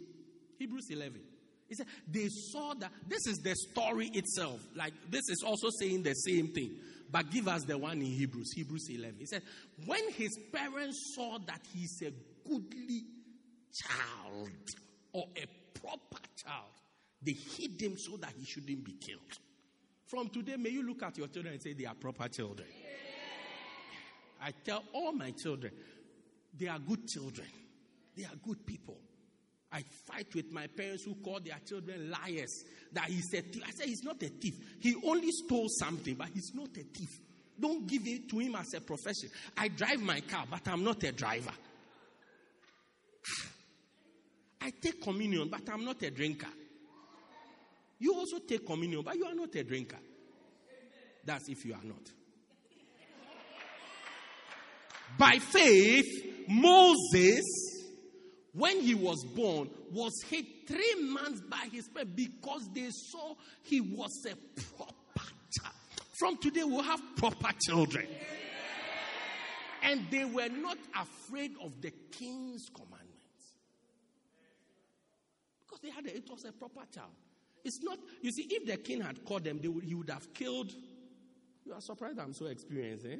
[0.59, 1.21] Hebrews 11.
[1.69, 4.61] He said, they saw that this is the story itself.
[4.77, 6.73] Like, this is also saying the same thing.
[7.11, 9.17] But give us the one in Hebrews, Hebrews 11.
[9.19, 9.43] He said,
[9.87, 12.13] when his parents saw that he's a
[12.49, 13.05] goodly
[13.75, 14.51] child
[15.13, 15.47] or a
[15.79, 16.73] proper child,
[17.23, 19.21] they hid him so that he shouldn't be killed.
[20.07, 22.69] From today, may you look at your children and say they are proper children.
[24.43, 25.73] I tell all my children,
[26.59, 27.49] they are good children.
[28.17, 28.99] They are good people.
[29.73, 32.65] I fight with my parents who call their children liars.
[32.93, 33.63] That he's a thief.
[33.67, 34.55] I said he's not a thief.
[34.81, 37.19] He only stole something, but he's not a thief.
[37.59, 39.31] Don't give it to him as a profession.
[39.57, 41.53] I drive my car, but I'm not a driver.
[44.61, 46.49] I take communion, but I'm not a drinker.
[47.99, 49.99] You also take communion, but you are not a drinker.
[51.25, 52.11] That's if you are not.
[55.19, 57.45] By faith, Moses,
[58.53, 63.81] when he was born, was hid three months by his parents because they saw he
[63.81, 64.37] was a
[64.75, 65.29] proper
[65.61, 65.75] child.
[66.19, 68.07] From today, we'll have proper children.
[69.83, 73.03] And they were not afraid of the king's commandments.
[75.65, 77.11] Because they had a, it was a proper child.
[77.65, 80.73] It's not, you see, if the king had caught them, would, he would have killed.
[81.65, 83.17] You are surprised I'm so experienced, eh?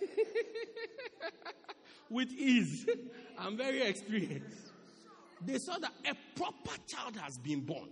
[2.10, 2.86] With ease.
[3.38, 4.72] I'm very experienced.
[5.44, 7.88] They saw that a proper child has been born.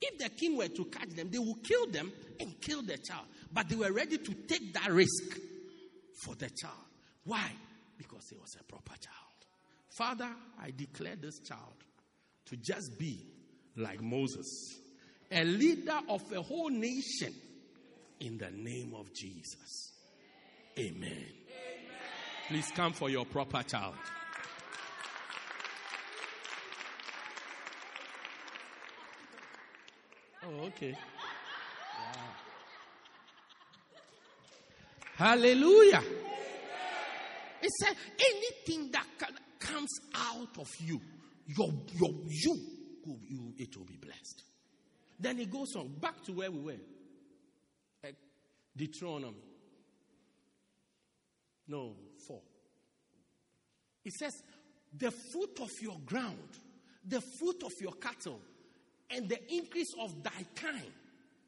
[0.00, 3.26] If the king were to catch them, they would kill them and kill the child.
[3.52, 5.38] But they were ready to take that risk
[6.24, 6.74] for the child.
[7.24, 7.50] Why?
[7.96, 9.14] Because he was a proper child.
[9.88, 10.28] Father,
[10.60, 11.74] I declare this child
[12.46, 13.24] to just be
[13.76, 14.80] like Moses,
[15.30, 17.32] a leader of a whole nation
[18.20, 19.93] in the name of Jesus.
[20.78, 21.02] Amen.
[21.02, 21.26] Amen.
[22.48, 23.94] Please come for your proper child.
[30.44, 30.92] Oh, okay.
[30.92, 32.22] Wow.
[35.16, 36.02] Hallelujah.
[37.62, 39.06] It said anything that
[39.58, 41.00] comes out of you,
[41.46, 42.60] your, your you,
[43.28, 44.42] you, it will be blessed.
[45.18, 46.76] Then he goes on back to where we were.
[48.02, 48.10] Eh,
[48.76, 49.53] Deuteronomy.
[51.66, 51.94] No,
[52.26, 52.40] four.
[54.04, 54.32] It says,
[54.96, 56.36] the fruit of your ground,
[57.06, 58.40] the fruit of your cattle,
[59.10, 60.92] and the increase of thy kine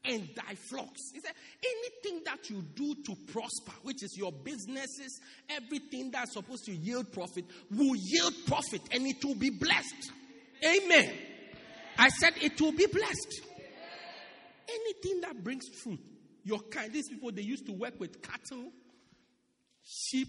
[0.05, 1.11] and thy flocks.
[1.13, 1.33] He said,
[1.65, 7.13] anything that you do to prosper, which is your businesses, everything that's supposed to yield
[7.13, 10.13] profit, will yield profit and it will be blessed.
[10.65, 11.13] Amen.
[11.99, 13.41] I said it will be blessed.
[14.69, 16.01] Anything that brings fruit,
[16.45, 18.71] your kine, these people, they used to work with cattle,
[19.87, 20.29] sheep,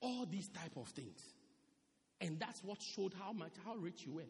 [0.00, 1.20] all these type of things.
[2.20, 4.28] And that's what showed how much, how rich you were.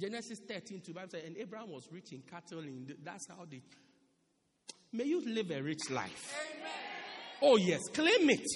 [0.00, 3.60] Genesis 13 to Bible says, and Abraham was rich in cattle, and that's how they.
[4.92, 6.34] May you live a rich life.
[6.56, 6.70] Amen.
[7.42, 8.46] Oh, yes, claim it.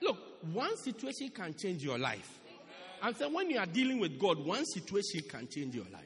[0.00, 0.18] Look,
[0.52, 2.38] one situation can change your life.
[3.02, 6.02] I'm saying when you are dealing with God, one situation can change your life.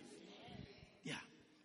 [1.05, 1.15] Yeah.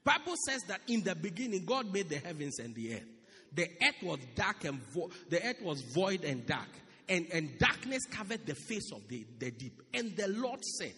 [0.03, 3.12] Bible says that in the beginning, God made the heavens and the earth.
[3.55, 6.69] The earth was dark and vo- the earth was void and dark,
[7.07, 9.81] and, and darkness covered the face of the, the deep.
[9.93, 10.95] And the Lord said,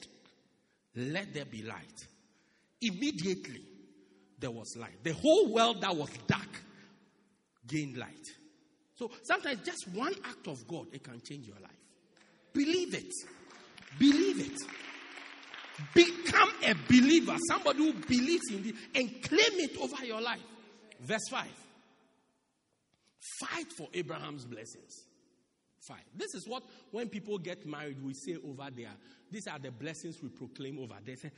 [0.95, 2.07] let there be light.
[2.81, 3.61] Immediately,
[4.39, 5.03] there was light.
[5.03, 6.61] The whole world that was dark
[7.67, 8.13] gained light.
[8.95, 11.71] So sometimes just one act of God, it can change your life.
[12.53, 13.13] Believe it.
[13.99, 14.59] Believe it.
[15.93, 20.39] Become a believer, somebody who believes in it, and claim it over your life.
[21.01, 21.45] Verse 5.
[23.39, 25.03] Fight for Abraham's blessings.
[25.79, 26.05] Fight.
[26.15, 28.93] This is what, when people get married, we say over there.
[29.31, 31.15] These are the blessings we proclaim over there.
[31.15, 31.31] Say,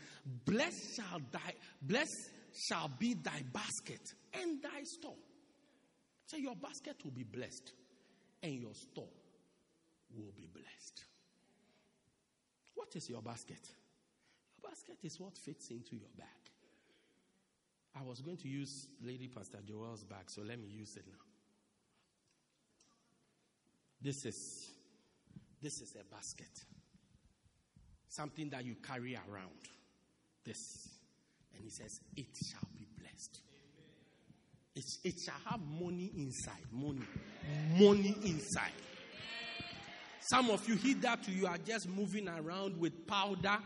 [0.45, 2.31] blessed shall thy, blessed
[2.67, 5.15] shall be thy basket and thy store.
[6.25, 7.71] So your basket will be blessed
[8.43, 9.09] and your store
[10.15, 11.03] will be blessed.
[12.75, 13.61] What is your basket?
[14.61, 16.27] Your basket is what fits into your bag.
[17.99, 21.26] I was going to use Lady Pastor Joel's bag, so let me use it now.
[24.07, 24.69] This is
[25.61, 26.47] this is a basket.
[28.07, 29.59] Something that you carry around.
[30.45, 30.55] This.
[31.53, 33.41] And he says, It shall be blessed.
[34.77, 36.63] It, it shall have money inside.
[36.71, 37.01] Money.
[37.77, 38.71] Money inside.
[40.21, 43.57] Some of you hear that you are just moving around with powder,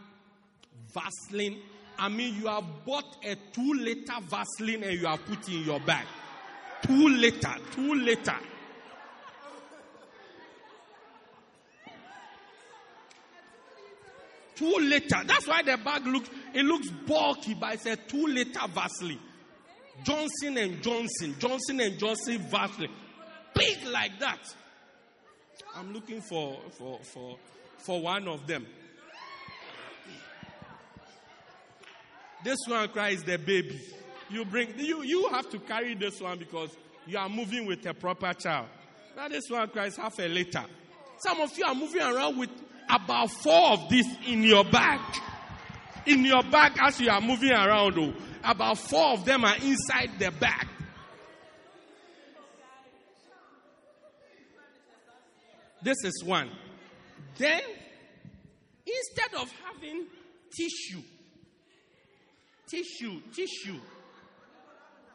[0.92, 1.60] Vaseline.
[2.00, 5.82] I mean, you have bought a two liter Vaseline and you are putting in your
[5.82, 6.08] bag.
[6.82, 8.38] Two liter, two liter.
[14.62, 15.22] Two liter.
[15.26, 19.20] That's why the bag looks it looks bulky, but it's a two liter Vaseline.
[20.04, 22.92] Johnson and Johnson, Johnson and Johnson Vaseline,
[23.56, 24.40] big like that.
[25.76, 27.38] I'm looking for for for
[27.80, 28.68] for one of them.
[32.44, 33.82] This one cries the baby.
[34.30, 36.70] You bring you you have to carry this one because
[37.08, 38.68] you are moving with a proper child.
[39.16, 40.66] Now this one cries half a liter.
[41.20, 42.50] Some of you are moving around with
[42.92, 45.00] about four of these in your bag.
[46.06, 48.14] In your bag as you are moving around, oh,
[48.44, 50.68] about four of them are inside the bag.
[55.84, 56.50] This is one.
[57.38, 57.62] Then,
[58.86, 60.06] instead of having
[60.56, 61.02] tissue,
[62.68, 63.80] tissue, tissue,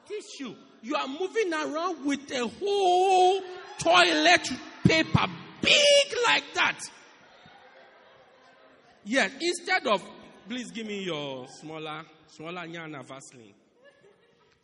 [0.08, 3.40] tissue, you are moving around with a whole
[3.78, 4.50] toilet
[4.84, 5.26] paper,
[5.60, 6.80] big like that.
[9.08, 10.02] Yes, instead of,
[10.48, 13.54] please give me your smaller, smaller Yana Vaseline.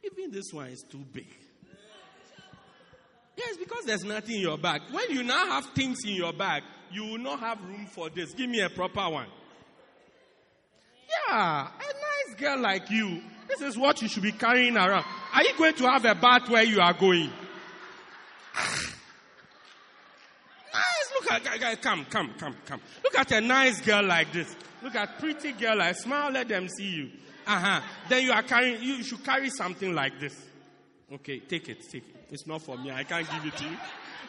[0.04, 1.28] Even this one is too big.
[3.36, 4.82] Yes, because there's nothing in your bag.
[4.90, 8.34] When you now have things in your bag, you will not have room for this.
[8.34, 9.28] Give me a proper one.
[11.08, 13.22] Yeah, a nice girl like you.
[13.46, 15.04] This is what you should be carrying around.
[15.34, 17.30] Are you going to have a bath where you are going?
[20.72, 21.11] nice.
[21.22, 22.80] Look at, come, come, come, come.
[23.04, 24.54] Look at a nice girl like this.
[24.82, 26.32] Look at pretty girl like smile.
[26.32, 27.10] Let them see you.
[27.46, 27.80] Uh huh.
[28.08, 28.82] Then you are carrying.
[28.82, 30.34] You should carry something like this.
[31.12, 32.26] Okay, take it, take it.
[32.30, 32.90] It's not for me.
[32.90, 33.76] I can't give it to you.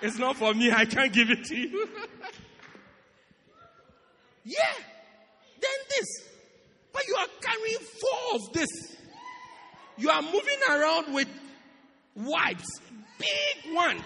[0.01, 0.71] It's not for me.
[0.71, 1.87] I can't give it to you.
[4.43, 4.73] yeah.
[5.61, 6.27] Then this.
[6.91, 8.67] But you are carrying four of this.
[9.97, 11.29] You are moving around with
[12.15, 12.81] wipes.
[13.17, 14.03] Big one.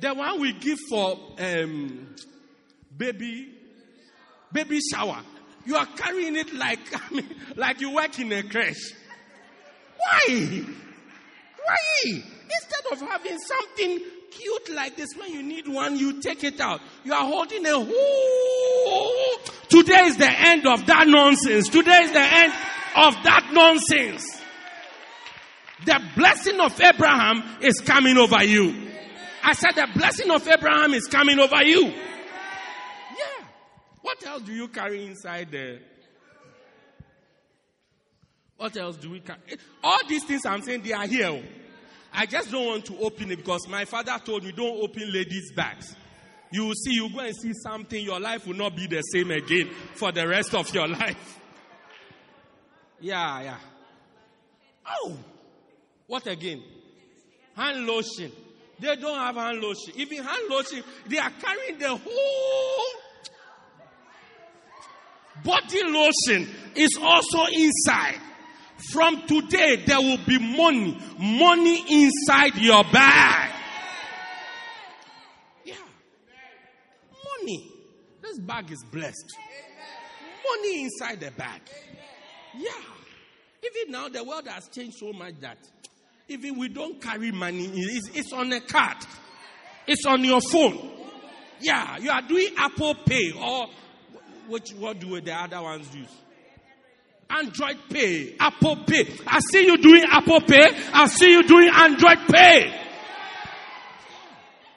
[0.00, 2.14] The one we give for um,
[2.96, 3.58] baby
[4.52, 5.20] baby shower.
[5.64, 8.94] You are carrying it like I mean, like you work in a creche.
[9.96, 10.64] Why?
[11.64, 12.04] Why?
[12.04, 16.80] Instead of having something cute like this, when you need one, you take it out.
[17.04, 19.38] You are holding a whole.
[19.68, 21.68] Today is the end of that nonsense.
[21.68, 22.52] Today is the end
[22.96, 24.24] of that nonsense.
[25.84, 28.87] The blessing of Abraham is coming over you.
[29.48, 31.86] I said the blessing of Abraham is coming over you.
[31.86, 33.44] Yeah.
[34.02, 35.78] What else do you carry inside there?
[38.58, 39.38] What else do we carry?
[39.82, 41.28] All these things I'm saying, they are here.
[41.28, 41.42] Oh.
[42.12, 45.50] I just don't want to open it because my father told me don't open ladies'
[45.52, 45.96] bags.
[46.50, 49.30] You will see, you go and see something, your life will not be the same
[49.30, 51.40] again for the rest of your life.
[53.00, 53.58] Yeah, yeah.
[54.86, 55.16] Oh,
[56.06, 56.62] what again?
[57.56, 58.30] Hand lotion.
[58.80, 59.94] They don't have hand lotion.
[59.96, 63.02] Even hand lotion, they are carrying the whole
[65.44, 68.20] body lotion is also inside.
[68.92, 73.50] From today, there will be money, money inside your bag.
[75.64, 75.74] Yeah.
[77.40, 77.72] Money.
[78.22, 79.36] This bag is blessed.
[80.48, 81.60] Money inside the bag.
[82.56, 82.70] Yeah.
[83.64, 85.58] Even now, the world has changed so much that
[86.28, 88.98] even we don't carry money, it's, it's on a card,
[89.86, 90.90] it's on your phone.
[91.60, 93.66] Yeah, you are doing Apple Pay or
[94.46, 96.14] which what do the other ones use?
[97.30, 99.06] Android Pay, Apple Pay.
[99.26, 100.68] I see you doing Apple Pay.
[100.92, 102.74] I see you doing Android Pay.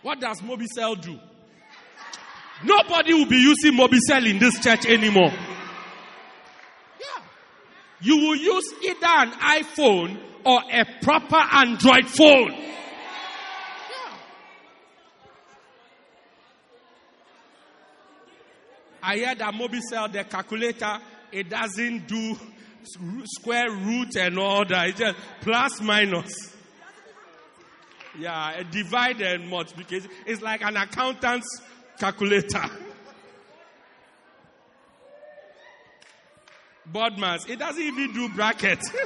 [0.01, 1.19] What does Mobicel do?
[2.63, 5.31] Nobody will be using Mobicel in this church anymore.
[6.99, 7.23] Yeah.
[8.01, 12.51] You will use either an iPhone or a proper Android phone.
[12.51, 12.67] Yeah.
[19.03, 20.99] I heard that Mobicel, the calculator,
[21.31, 22.37] it doesn't do
[23.25, 24.89] square root and all that.
[24.89, 26.55] It's just plus minus.
[28.19, 30.09] Yeah, a divide and multiplication.
[30.25, 31.61] It's like an accountant's
[31.97, 32.65] calculator.
[36.91, 38.91] BODMAS, it doesn't even do brackets.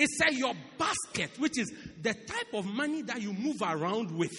[0.00, 1.70] it says your basket, which is
[2.00, 4.32] the type of money that you move around with.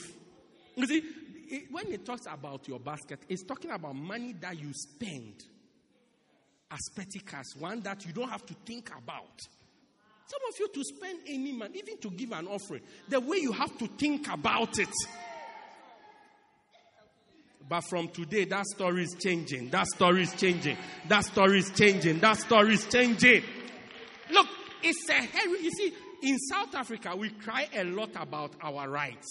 [0.76, 1.04] You see,
[1.50, 5.36] it, when it talks about your basket, it's talking about money that you spend
[6.72, 9.40] as petty cash, one that you don't have to think about.
[10.26, 13.52] Some of you to spend any money, even to give an offering, the way you
[13.52, 14.90] have to think about it.
[17.70, 19.70] But from today, that story is changing.
[19.70, 20.78] That story is changing.
[21.08, 22.20] That story is changing.
[22.20, 23.44] That story is changing.
[24.84, 25.64] It's a heritage.
[25.64, 29.28] You see, in South Africa, we cry a lot about our rights.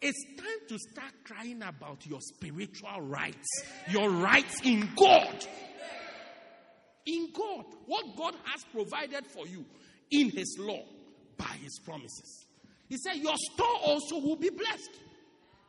[0.00, 3.48] It's time to start crying about your spiritual rights,
[3.88, 5.46] your rights in God.
[7.06, 7.64] In God.
[7.86, 9.64] What God has provided for you
[10.10, 10.82] in His law
[11.36, 12.46] by His promises.
[12.88, 14.90] He said, Your store also will be blessed.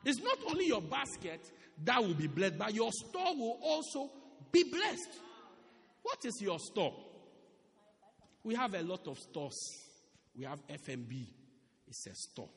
[0.03, 1.39] It's not only your basket
[1.85, 4.11] that will be blessed, but your store will also
[4.51, 5.19] be blessed.
[6.01, 6.93] What is your store?
[8.43, 9.55] We have a lot of stores.
[10.37, 11.27] We have FNB,
[11.87, 12.49] it's a store.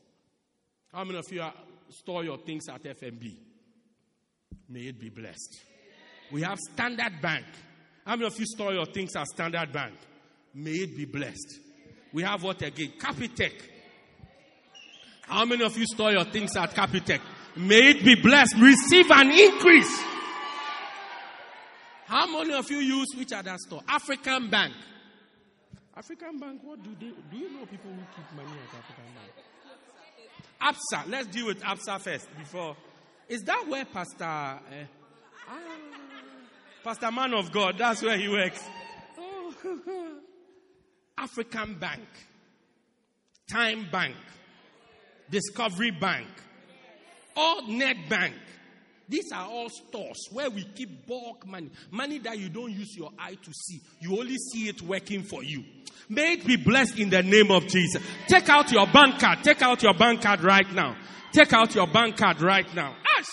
[0.93, 1.53] How many of you are,
[1.91, 3.37] store your things at FNB?
[4.69, 5.61] May it be blessed.
[6.33, 7.45] We have Standard Bank.
[8.05, 9.95] How many of you store your things at Standard Bank?
[10.55, 11.61] May it be blessed.
[12.13, 12.95] We have what again?
[12.99, 13.53] Capitec.
[15.23, 17.21] How many of you store your things at Capitec?
[17.57, 18.57] May it be blessed.
[18.59, 20.03] Receive an increase.
[22.07, 23.83] How many of you use which other store?
[23.89, 24.73] African Bank.
[25.97, 29.33] African Bank, what do they do you know people who keep money at African Bank?
[30.61, 31.11] ABSA.
[31.11, 32.77] Let's deal with ABSA first before.
[33.29, 34.59] Is that where Pastor uh,
[35.49, 35.53] ah,
[36.85, 38.63] Pastor Man of God, that's where he works.
[39.19, 39.53] Oh.
[41.19, 42.07] African Bank,
[43.51, 44.15] TymeBank,
[45.31, 46.29] Discovery Bank,
[47.35, 48.35] all Net Bank.
[49.09, 51.71] These are all stores where we keep bulk money.
[51.91, 53.81] Money that you don't use your eye to see.
[54.01, 55.63] You only see it working for you.
[56.09, 58.03] May it be blessed in the name of Jesus.
[58.27, 59.45] Take out your bank card.
[59.45, 60.97] Take out your bank card right now.
[61.33, 62.97] Take out your bank card right now.
[63.19, 63.27] Ash.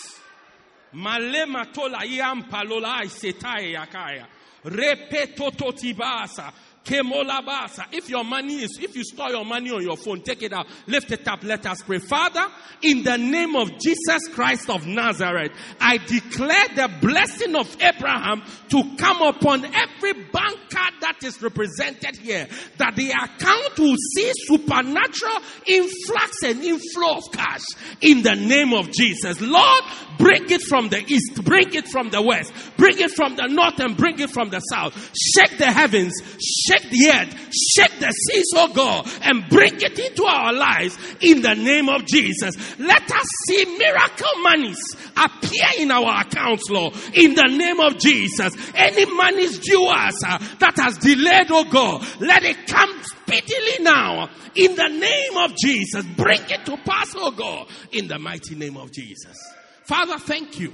[0.93, 4.25] Male matola yam palola setai yakaya.
[4.63, 6.53] Repetototibasa.
[6.85, 10.67] If your money is, if you store your money on your phone, take it out,
[10.87, 11.99] lift it up, let us pray.
[11.99, 12.45] Father,
[12.81, 18.95] in the name of Jesus Christ of Nazareth, I declare the blessing of Abraham to
[18.97, 25.39] come upon every bank card that is represented here, that the account will see supernatural
[25.65, 27.63] influx and inflow of cash
[28.01, 29.39] in the name of Jesus.
[29.39, 29.83] Lord,
[30.17, 33.79] bring it from the east, bring it from the west, bring it from the north,
[33.79, 34.93] and bring it from the south.
[35.15, 39.97] Shake the heavens, shake shake the earth, shake the seas, oh God, and bring it
[39.97, 42.55] into our lives in the name of Jesus.
[42.79, 44.79] Let us see miracle monies
[45.15, 48.53] appear in our accounts, Lord, in the name of Jesus.
[48.75, 54.29] Any monies due us uh, that has delayed, oh God, let it come speedily now
[54.55, 56.05] in the name of Jesus.
[56.15, 59.37] Bring it to pass, oh God, in the mighty name of Jesus.
[59.85, 60.73] Father, thank you.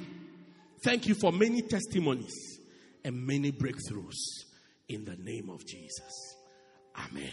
[0.81, 2.59] Thank you for many testimonies
[3.03, 4.45] and many breakthroughs
[4.89, 6.35] in the name of Jesus.
[6.97, 7.31] Amen.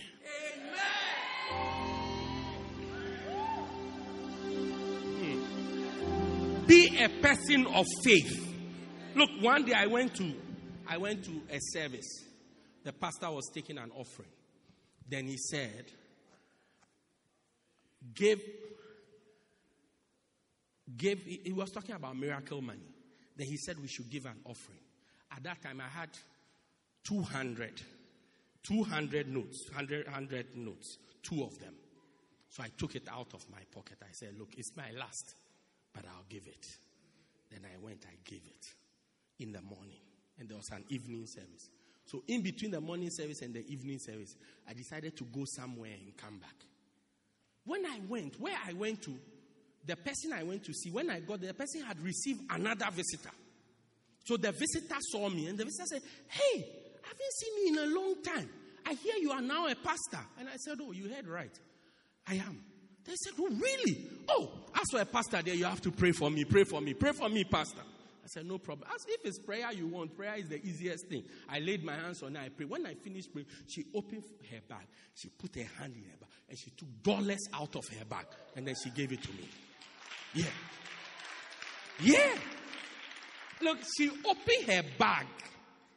[5.19, 6.67] Hmm.
[6.67, 8.43] Be a person of faith.
[9.15, 10.35] Look, one day I went to
[10.87, 12.25] I went to a service.
[12.85, 14.29] The pastor was taking an offering.
[15.09, 15.87] Then he said,
[18.15, 18.41] give
[20.97, 22.93] give he was talking about miracle money.
[23.37, 24.79] Then he said we should give an offering.
[25.35, 26.11] At that time I had
[27.07, 27.83] 200.
[28.67, 31.75] 200 notes, 100, 100 notes, two of them.
[32.49, 33.99] So I took it out of my pocket.
[34.03, 35.35] I said, Look, it's my last,
[35.95, 36.67] but I'll give it.
[37.51, 38.67] Then I went, I gave it
[39.39, 40.01] in the morning.
[40.39, 41.71] And there was an evening service.
[42.07, 44.35] So, in between the morning service and the evening service,
[44.69, 46.55] I decided to go somewhere and come back.
[47.65, 49.17] When I went, where I went to,
[49.85, 52.87] the person I went to see, when I got there, the person had received another
[52.91, 53.35] visitor.
[54.25, 57.91] So the visitor saw me and the visitor said, Hey, I haven't seen you in
[57.91, 58.51] a long time.
[58.85, 60.25] I hear you are now a pastor.
[60.39, 61.57] And I said, Oh, you heard right.
[62.27, 62.61] I am.
[63.05, 64.09] They said, Oh, really?
[64.29, 66.45] Oh, as for a pastor there, you have to pray for me.
[66.45, 66.95] Pray for me.
[66.95, 67.83] Pray for me, pastor.
[68.25, 68.89] I said, No problem.
[68.95, 71.25] As if it's prayer you want, prayer is the easiest thing.
[71.49, 72.71] I laid my hands on her, I prayed.
[72.71, 74.87] When I finished praying, she opened her bag.
[75.15, 78.27] She put her hand in her bag and she took dollars out of her bag
[78.55, 79.49] and then she gave it to me.
[80.35, 80.45] Yeah.
[82.01, 82.35] Yeah.
[83.63, 85.27] Look, she opened her bag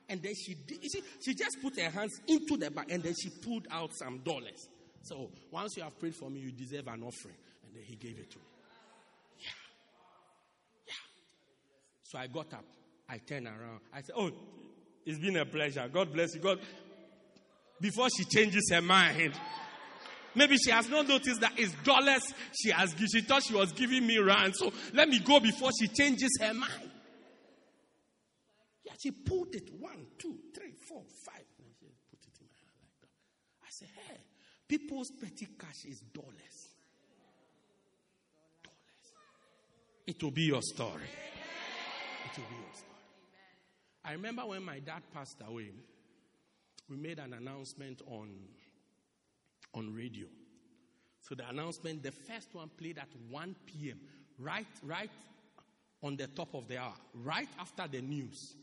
[0.10, 3.14] and then she did, see, she just put her hands into the bag and then
[3.14, 4.68] she pulled out some dollars.
[5.04, 7.36] So once you have prayed for me, you deserve an offering.
[7.64, 8.44] And then he gave it to me.
[9.40, 9.52] Yeah.
[10.88, 10.94] Yeah.
[12.04, 12.66] So I got up.
[13.08, 13.80] I turned around.
[13.94, 14.32] I said, Oh,
[15.06, 15.88] it's been a pleasure.
[15.92, 16.42] God bless you.
[16.42, 16.60] God.
[17.80, 19.34] Before she changes her mind.
[20.36, 22.22] Maybe she has not noticed that it's dollars
[22.54, 24.56] she has She thought she was giving me rand.
[24.56, 26.89] So let me go before she changes her mind.
[29.00, 31.46] She pulled it one, two, three, four, five.
[31.58, 33.08] And she put it in my hand like that.
[33.64, 34.18] I said, hey,
[34.68, 36.68] people's petty cash is dollars.
[38.62, 39.08] Dollars.
[40.06, 41.08] It will be your story.
[42.26, 42.90] It will be your story.
[44.04, 45.72] I remember when my dad passed away,
[46.90, 48.28] we made an announcement on,
[49.76, 50.28] on radio.
[51.22, 54.00] So the announcement, the first one played at 1 p.m.
[54.38, 55.12] right, right
[56.04, 58.56] on the top of the hour, right after the news,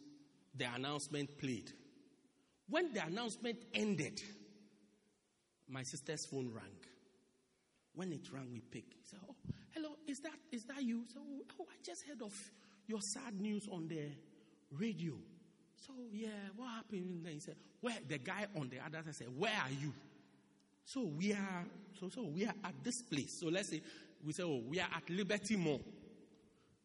[0.57, 1.73] the announcement played.
[2.69, 4.21] When the announcement ended,
[5.69, 6.65] my sister's phone rang.
[7.95, 8.95] When it rang, we picked.
[8.95, 9.35] He said, Oh,
[9.73, 11.05] hello, is that is that you?
[11.13, 11.21] So,
[11.61, 12.35] oh, I just heard of
[12.87, 14.09] your sad news on the
[14.73, 15.15] radio.
[15.87, 17.11] So, yeah, what happened?
[17.11, 19.93] And then he said, Where the guy on the other side said, Where are you?
[20.85, 21.65] So we are
[21.99, 23.39] so so we are at this place.
[23.41, 23.83] So let's say
[24.25, 25.81] we say, Oh, we are at Liberty Mall.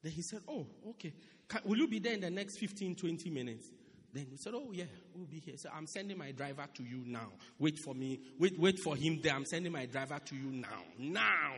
[0.02, 1.14] Then he said, Oh, okay.
[1.52, 3.70] Can, will you be there in the next 15, 20 minutes?
[4.14, 5.56] Then he said, Oh, yeah, we'll be here.
[5.58, 7.28] So I'm sending my driver to you now.
[7.60, 8.22] Wait for me.
[8.40, 9.34] Wait, wait for him there.
[9.34, 10.84] I'm sending my driver to you now.
[10.98, 11.56] Now.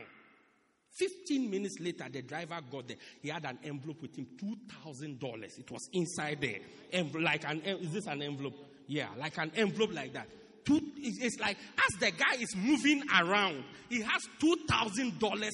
[0.96, 2.96] 15 minutes later, the driver got there.
[3.20, 5.58] He had an envelope with him, $2,000.
[5.58, 7.02] It was inside there.
[7.20, 8.54] Like an, is this an envelope?
[8.86, 10.28] Yeah, like an envelope like that.
[10.64, 15.50] Two, it's like, as the guy is moving around, he has $2,000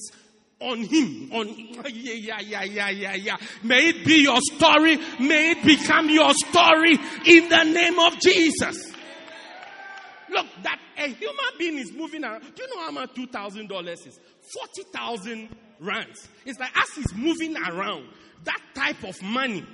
[0.61, 1.29] on him.
[1.33, 1.47] On
[1.89, 3.37] yeah, yeah, yeah, yeah, yeah, yeah.
[3.63, 4.97] May it be your story.
[5.19, 6.93] May it become your story
[7.25, 8.93] in the name of Jesus.
[10.29, 12.41] Look, that a human being is moving around.
[12.55, 14.19] Do you know how much two thousand dollars is?
[14.53, 15.49] Forty thousand
[15.79, 16.27] rands.
[16.45, 18.05] It's like as he's moving around,
[18.43, 19.65] that type of money.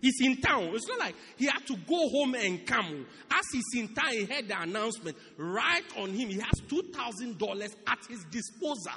[0.00, 0.70] He's in town.
[0.74, 3.04] It's not like he had to go home and come.
[3.32, 5.16] As he's in town, he heard the announcement.
[5.36, 8.92] Right on him, he has two thousand dollars at his disposal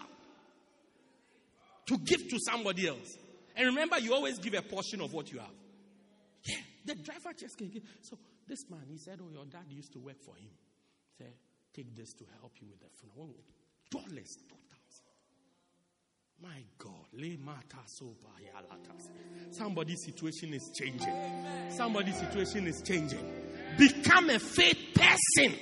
[1.92, 3.18] to give to somebody else.
[3.56, 5.52] And remember, you always give a portion of what you have.
[6.46, 7.84] Yeah, the driver just can give.
[8.02, 8.18] So
[8.48, 10.50] this man, he said, Oh, your dad used to work for him.
[11.18, 11.26] Say,
[11.74, 13.36] take this to help you with the funeral.
[13.36, 15.12] Oh, dollars, two thousand.
[16.42, 17.06] My God,
[19.52, 21.14] Somebody's situation is changing.
[21.70, 23.24] Somebody's situation is changing.
[23.78, 25.60] Become a faith person.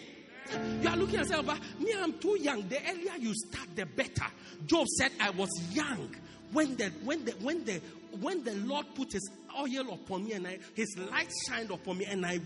[0.81, 2.67] You are looking at yourself, but me, I'm too young.
[2.67, 4.25] The earlier you start, the better.
[4.65, 6.15] Job said, I was young
[6.51, 7.81] when the when the when the
[8.19, 12.05] when the Lord put his oil upon me and I, his light shined upon me
[12.05, 12.39] and I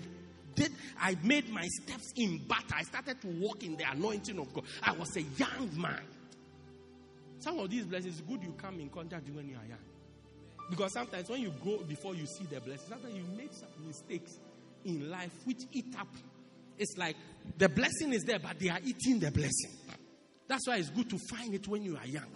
[0.55, 2.75] did I made my steps in battle.
[2.75, 4.65] I started to walk in the anointing of God.
[4.81, 6.01] I was a young man.
[7.39, 9.79] Some of these blessings, good you come in contact when you are young.
[10.69, 14.39] Because sometimes when you grow before you see the blessings, sometimes you make some mistakes
[14.85, 16.07] in life which eat up.
[16.83, 17.15] It's like
[17.57, 19.71] the blessing is there, but they are eating the blessing.
[20.49, 22.27] That's why it's good to find it when you are young.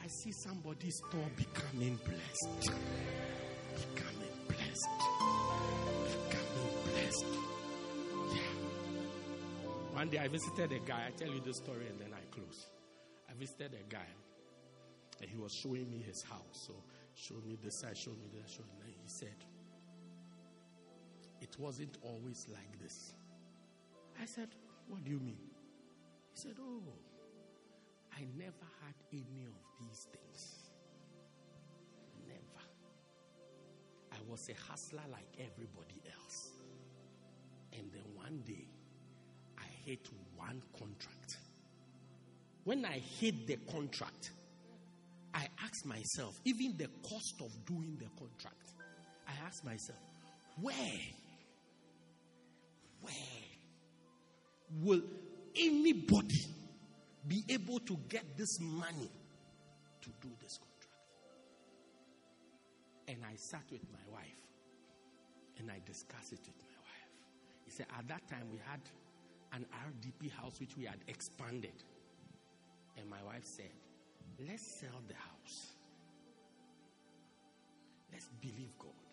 [0.00, 2.70] I see somebody's store becoming blessed.
[3.74, 4.88] Becoming blessed.
[6.28, 7.26] Becoming blessed.
[8.30, 9.96] Yeah.
[9.98, 11.08] One day I visited a guy.
[11.08, 12.68] I tell you the story and then I close.
[13.28, 14.06] I visited a guy
[15.20, 16.68] and he was showing me his house.
[16.68, 16.74] So
[17.16, 18.94] showed me this side, showed me showed me.
[19.02, 19.34] He said,
[21.40, 23.12] It wasn't always like this.
[24.20, 24.48] I said,
[24.88, 25.50] What do you mean?
[26.32, 26.82] He said, Oh,
[28.16, 30.70] I never had any of these things.
[32.26, 32.64] Never.
[34.12, 36.50] I was a hustler like everybody else.
[37.72, 38.66] And then one day,
[39.58, 41.36] I hit one contract.
[42.64, 44.30] When I hit the contract,
[45.34, 48.72] I asked myself, even the cost of doing the contract,
[49.28, 49.98] I asked myself,
[50.60, 50.74] where,
[54.82, 55.02] will
[55.56, 56.46] anybody
[57.26, 59.10] be able to get this money
[60.02, 60.76] to do this contract?
[63.08, 64.42] And I sat with my wife
[65.58, 67.10] and I discussed it with my wife.
[67.64, 68.80] He said, at that time we had
[69.52, 71.82] an RDP house which we had expanded.
[72.96, 73.72] And my wife said,
[74.46, 75.72] let's sell the house.
[78.12, 79.05] Let's believe God.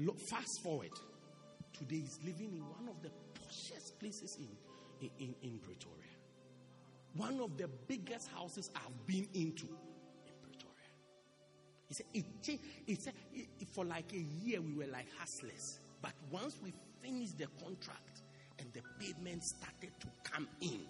[0.00, 0.92] Look, fast forward.
[1.78, 5.96] Today he's living in one of the poshest places in, in, in Pretoria.
[7.16, 10.90] One of the biggest houses I've been into in Pretoria.
[11.88, 12.24] He said, it,
[12.86, 15.80] it said it, for like a year we were like hustlers.
[16.00, 16.72] But once we
[17.02, 18.22] finished the contract
[18.58, 20.80] and the payment started to come in,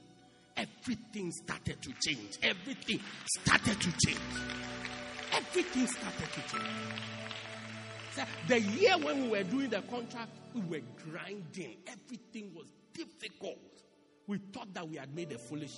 [0.57, 2.39] everything started to change.
[2.45, 3.01] Everything
[3.41, 4.19] started to change.
[5.33, 7.30] Everything started to change.
[8.49, 11.77] The year when we were doing the contract, we were grinding.
[11.87, 13.59] Everything was difficult.
[14.27, 15.77] We thought that we had made a foolish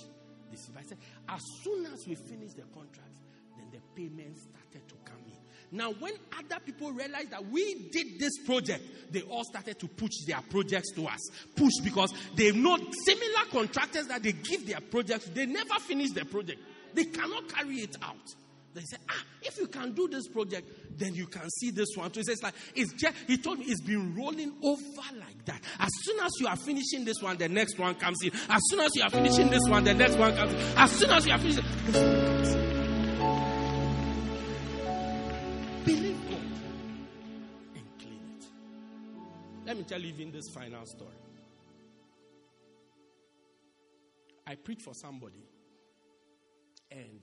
[0.51, 0.75] decision.
[0.79, 0.97] I said,
[1.29, 3.17] as soon as we finished the contract,
[3.57, 5.77] then the payments started to come in.
[5.77, 10.11] Now, when other people realized that we did this project, they all started to push
[10.27, 11.19] their projects to us.
[11.55, 16.25] Push because they know similar contractors that they give their projects, they never finish the
[16.25, 16.59] project.
[16.93, 18.35] They cannot carry it out.
[18.73, 20.67] They said, ah, if you can do this project,
[20.97, 22.21] then you can see this one too.
[22.21, 25.61] He says, like, it's just, he told me it's been rolling over like that.
[25.79, 28.31] As soon as you are finishing this one, the next one comes in.
[28.49, 30.59] As soon as you are finishing this one, the next one comes in.
[30.75, 31.63] As soon as you are finishing.
[35.85, 36.41] Believe God
[37.75, 38.45] and claim it.
[39.67, 41.11] Let me tell you even this final story.
[44.47, 45.45] I preached for somebody,
[46.91, 47.21] and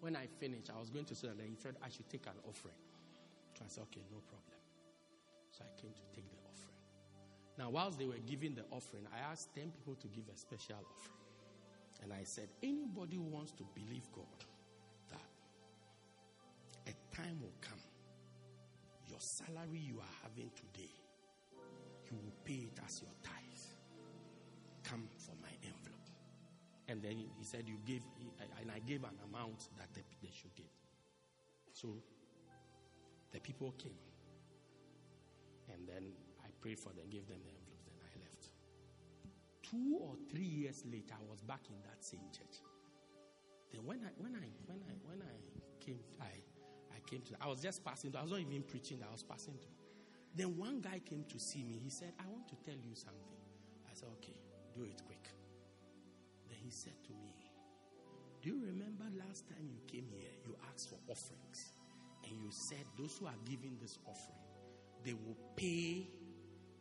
[0.00, 2.38] when I finished, I was going to say that he said I should take an
[2.48, 2.74] offering.
[3.54, 4.58] So I said, okay, no problem.
[5.52, 6.80] So I came to take the offering.
[7.58, 10.80] Now, whilst they were giving the offering, I asked 10 people to give a special
[10.80, 11.20] offering.
[12.02, 14.40] And I said, anybody who wants to believe God
[15.10, 15.20] that
[16.88, 17.78] a time will come,
[19.06, 20.94] your salary you are having today,
[22.10, 23.64] you will pay it as your tithe.
[24.82, 25.99] Come for my envelope.
[26.90, 28.02] And then he said, You gave,
[28.60, 30.02] and I gave an amount that they,
[30.34, 30.74] should give.
[31.72, 32.02] So
[33.32, 33.94] the people came.
[35.72, 36.10] And then
[36.42, 38.50] I prayed for them, gave them the envelopes, then I left.
[39.62, 42.58] Two or three years later, I was back in that same church.
[43.70, 45.34] Then when I when I when I when I
[45.78, 46.34] came, I
[46.90, 48.18] I came to I was just passing through.
[48.18, 49.78] I was not even preaching, I was passing through.
[50.34, 51.78] Then one guy came to see me.
[51.78, 53.38] He said, I want to tell you something.
[53.86, 54.34] I said, Okay,
[54.74, 55.30] do it quick.
[56.50, 57.32] Then he said to me,
[58.42, 61.72] Do you remember last time you came here, you asked for offerings?
[62.24, 64.44] And you said those who are giving this offering,
[65.04, 66.06] they will pay,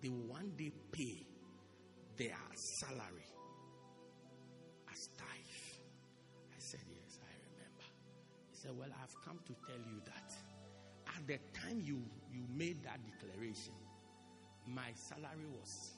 [0.01, 1.25] they will one day pay
[2.17, 2.35] their
[2.79, 3.29] salary
[4.91, 5.79] as tithe.
[6.51, 7.85] I said, Yes, I remember.
[8.51, 10.33] He said, Well, I've come to tell you that
[11.15, 12.01] at the time you,
[12.33, 13.73] you made that declaration,
[14.65, 15.93] my salary was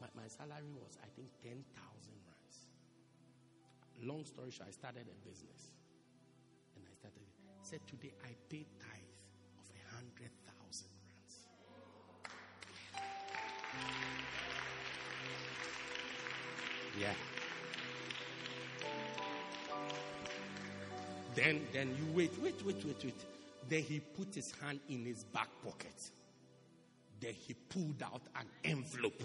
[0.00, 2.21] my, my salary was I think ten thousand.
[4.02, 5.72] Long story short, I started a business.
[6.74, 7.22] And I started
[7.62, 8.98] said today I paid tithe
[9.58, 11.46] of a hundred thousand rands.
[16.98, 17.14] Yeah.
[21.34, 23.24] Then, then you wait, wait, wait, wait, wait.
[23.68, 26.10] Then he put his hand in his back pocket.
[27.20, 29.22] Then he pulled out an envelope.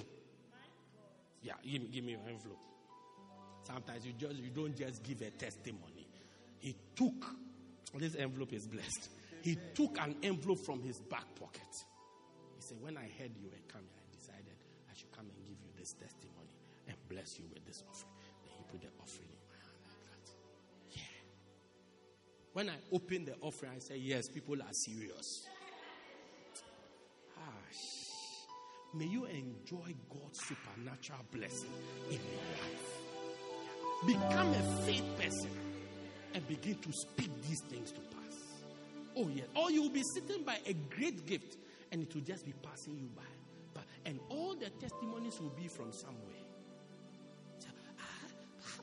[1.42, 2.60] Yeah, give give me your envelope.
[3.68, 6.08] Sometimes you just you don't just give a testimony.
[6.58, 7.36] He took
[7.96, 9.10] this envelope is blessed.
[9.42, 11.68] He took an envelope from his back pocket.
[12.56, 14.56] He said, When I heard you were coming, I decided
[14.90, 16.56] I should come and give you this testimony
[16.88, 18.14] and bless you with this offering.
[18.46, 20.32] Then he put the offering in my hand like that.
[20.92, 21.18] Yeah.
[22.54, 25.46] When I opened the offering, I said, Yes, people are serious.
[27.38, 27.52] Ah,
[28.94, 31.74] may you enjoy God's supernatural blessing
[32.10, 33.07] in your life.
[34.06, 35.50] Become a faith person
[36.34, 38.18] and begin to speak these things to pass.
[39.16, 39.44] Oh, yeah.
[39.56, 41.58] Or you will be sitting by a great gift
[41.92, 43.24] and it will just be passing you by.
[43.74, 46.44] But, and all the testimonies will be from somewhere.
[47.58, 47.68] So,
[48.00, 48.30] ah,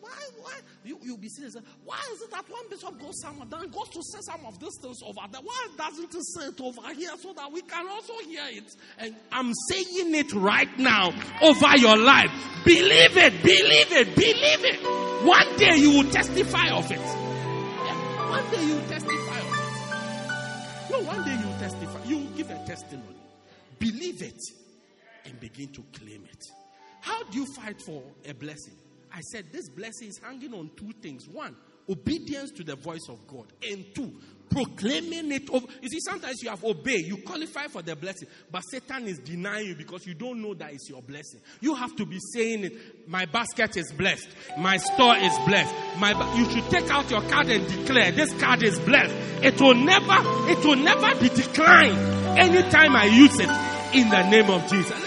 [0.00, 0.10] why,
[0.40, 0.58] why?
[0.84, 3.70] You, you'll be sitting and say, why is it that one bishop goes somewhere, then
[3.70, 5.40] goes to say some of these things over there?
[5.40, 8.70] Why doesn't he say it over here so that we can also hear it?
[8.98, 12.30] And I'm saying it right now over your life.
[12.64, 15.03] Believe it, believe it, believe it.
[15.24, 16.98] One day you will testify of it.
[16.98, 20.90] Yeah, one day you will testify of it.
[20.90, 22.04] No, one day you will testify.
[22.04, 23.16] You will give a testimony.
[23.78, 24.40] Believe it
[25.24, 26.44] and begin to claim it.
[27.00, 28.74] How do you fight for a blessing?
[29.10, 31.26] I said this blessing is hanging on two things.
[31.26, 31.56] One,
[31.88, 33.46] obedience to the voice of God.
[33.66, 34.12] And two,
[34.50, 35.66] proclaiming it over.
[35.80, 39.68] You see, sometimes you have obeyed, you qualify for the blessing, but Satan is denying
[39.68, 41.40] you because you don't know that it's your blessing.
[41.60, 43.08] You have to be saying it.
[43.08, 44.28] My basket is blessed.
[44.58, 45.74] My store is blessed.
[45.98, 46.32] My ba-.
[46.36, 49.14] you should take out your card and declare this card is blessed.
[49.42, 50.16] It will never,
[50.50, 51.98] it will never be declined
[52.38, 53.50] anytime I use it
[53.94, 55.00] in the name of Jesus.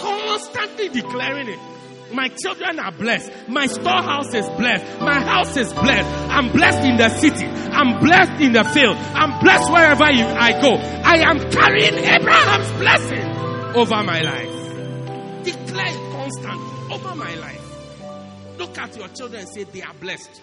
[0.00, 1.67] Constantly declaring it.
[2.12, 3.30] My children are blessed.
[3.48, 5.00] My storehouse is blessed.
[5.00, 6.08] My house is blessed.
[6.30, 7.46] I'm blessed in the city.
[7.46, 8.96] I'm blessed in the field.
[8.96, 10.74] I'm blessed wherever I go.
[10.74, 13.24] I am carrying Abraham's blessing
[13.76, 15.44] over my life.
[15.44, 18.58] Declare it constantly over my life.
[18.58, 20.40] Look at your children and say they are blessed.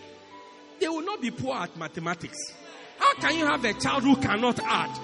[0.80, 2.38] They will not be poor at mathematics.
[2.97, 4.97] How can you have a child who cannot add?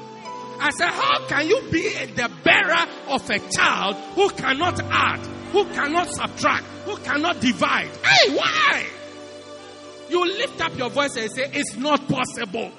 [0.62, 5.20] I said, how can you be the bearer of a child who cannot add,
[5.52, 7.90] who cannot subtract, who cannot divide?
[8.06, 8.86] Hey, why?
[10.10, 12.72] You lift up your voice and say, it's not possible.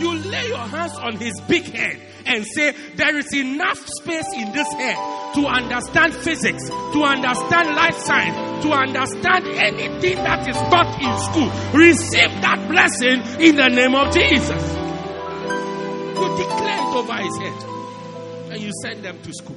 [0.00, 4.50] You lay your hands on his big head and say, There is enough space in
[4.52, 4.96] this head
[5.34, 11.78] to understand physics, to understand life science, to understand anything that is taught in school.
[11.78, 14.62] Receive that blessing in the name of Jesus.
[16.16, 19.56] You declare it over his head and you send them to school.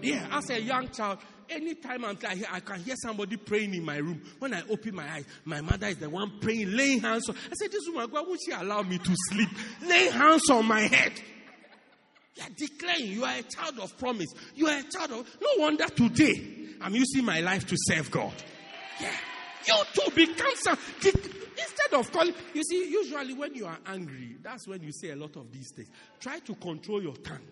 [0.00, 1.18] Yeah, as a young child,
[1.50, 4.22] anytime I'm I, I can hear somebody praying in my room.
[4.38, 7.36] When I open my eyes, my mother is the one praying, laying hands on.
[7.36, 9.48] I said, This woman, why won't she allow me to sleep?
[9.82, 11.12] Laying hands on my head.
[12.36, 14.28] You are declaring you are a child of promise.
[14.54, 15.36] You are a child of.
[15.40, 18.34] No wonder today I'm using my life to serve God.
[19.00, 19.10] Yeah.
[19.66, 20.78] You too become some.
[20.96, 25.16] Instead of calling, you see, usually when you are angry, that's when you say a
[25.16, 25.88] lot of these things.
[26.20, 27.46] Try to control your tongue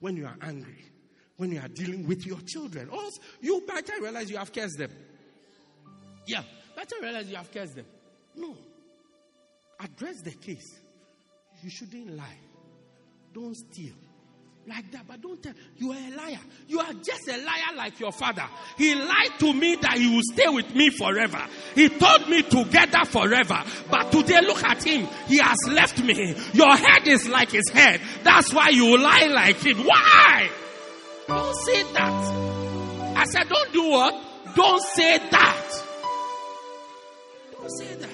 [0.00, 0.91] when you are angry
[1.42, 2.88] when you are dealing with your children.
[2.88, 3.02] Or
[3.40, 4.92] you better realize you have cursed them.
[6.24, 6.42] Yeah,
[6.76, 7.84] better realize you have cursed them.
[8.36, 8.56] No.
[9.80, 10.78] Address the case.
[11.60, 12.38] You shouldn't lie.
[13.34, 13.94] Don't steal.
[14.68, 15.54] Like that, but don't tell.
[15.78, 16.38] You are a liar.
[16.68, 18.44] You are just a liar like your father.
[18.78, 21.44] He lied to me that he will stay with me forever.
[21.74, 23.64] He told me together forever.
[23.90, 25.08] But today, look at him.
[25.26, 26.36] He has left me.
[26.52, 28.00] Your head is like his head.
[28.22, 29.78] That's why you lie like him.
[29.78, 30.48] Why?
[31.32, 33.16] Don't say that.
[33.16, 34.14] I said, don't do what?
[34.54, 35.84] Don't say that.
[37.52, 38.10] Don't say that.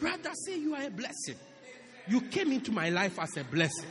[0.00, 1.34] Rather say you are a blessing.
[2.06, 3.88] You came into my life as a blessing.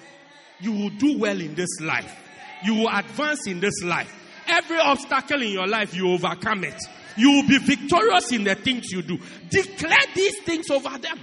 [0.62, 2.16] You will do well in this life.
[2.64, 4.14] You will advance in this life.
[4.48, 6.82] Every obstacle in your life, you overcome it.
[7.18, 9.20] You will be victorious in the things you do.
[9.50, 11.20] Declare these things over them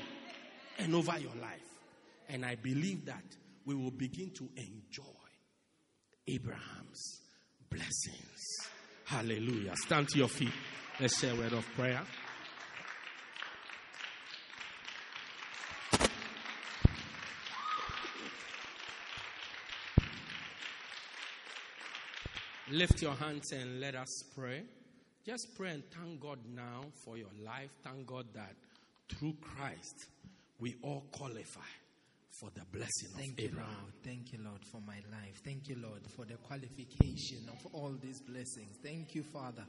[0.79, 1.65] and over your life.
[2.29, 3.25] And I believe that
[3.65, 5.16] we will begin to enjoy
[6.29, 7.21] Abraham's
[7.71, 8.69] blessings.
[9.05, 9.75] Hallelujah.
[9.77, 10.53] Stand to your feet.
[11.01, 12.03] Let's say a word of prayer.
[22.73, 24.65] Lift your hands and let us pray.
[25.25, 27.71] Just pray and thank God now for your life.
[27.85, 28.55] Thank God that
[29.09, 30.07] through Christ
[30.59, 31.61] we all qualify
[32.31, 33.71] for the blessing Thank of you, Abraham.
[33.81, 33.93] Lord.
[34.05, 35.41] Thank you, Lord, for my life.
[35.45, 38.77] Thank you, Lord, for the qualification of all these blessings.
[38.83, 39.65] Thank you, Father,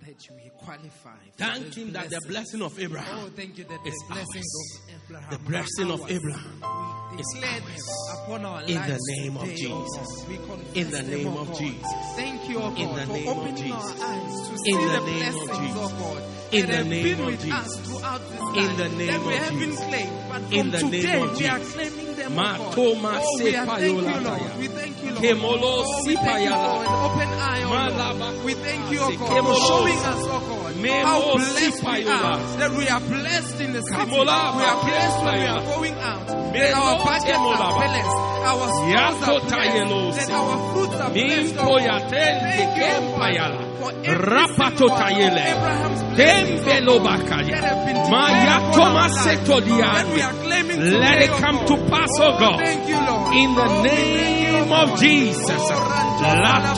[0.00, 1.16] that we qualify.
[1.36, 3.18] Thank him that the blessing of Abraham.
[3.26, 4.80] Oh, thank you that is the blessings ours.
[4.88, 6.10] of Abraham, The blessing of.
[6.10, 8.18] Abraham is ours.
[8.22, 8.70] upon our lives.
[8.70, 10.20] In the name of oh Jesus.
[10.20, 10.28] God.
[10.28, 11.58] We confess In the name oh of.
[11.58, 11.92] Jesus.
[12.16, 14.72] Thank you, oh God, In the for name of opening our eyes to In see
[14.72, 15.76] the of blessings, Jesus.
[15.76, 16.22] oh God.
[16.52, 17.52] In the name of oh Jesus.
[17.52, 19.84] us throughout this In the name of Jesus.
[19.86, 21.74] claimed, but from In the name of Jesus.
[22.28, 22.74] Them, oh God.
[23.22, 24.26] Oh, we thank you, Lord.
[24.26, 25.22] Oh, we thank you, Lord.
[25.86, 27.70] Oh, we thank you for an open eye, oh
[28.20, 28.44] Lord.
[28.44, 30.74] We thank you, oh God, for showing us, oh God,
[31.06, 32.38] how blessed we are.
[32.58, 34.10] That we are blessed in the city.
[34.10, 36.26] We are blessed when we are going out.
[36.26, 36.96] That our
[37.26, 38.16] temola are balanced.
[38.46, 40.28] Our stores are blessed.
[40.28, 42.10] That our fruits are blessed, oh God.
[42.10, 43.65] Thank you, oh God.
[43.92, 45.46] For Rapato single one of tayele.
[45.46, 47.60] Abraham's blessings, Kembelo God, bakaya.
[47.60, 49.26] that Maya declared upon toma our lives.
[49.26, 50.22] seto That we diande.
[50.22, 52.58] are claiming Let it oh come to pass, oh God.
[52.58, 53.34] Thank you, Lord.
[53.36, 55.48] In the Oh, we thank you, name of Jesus.
[55.50, 56.74] La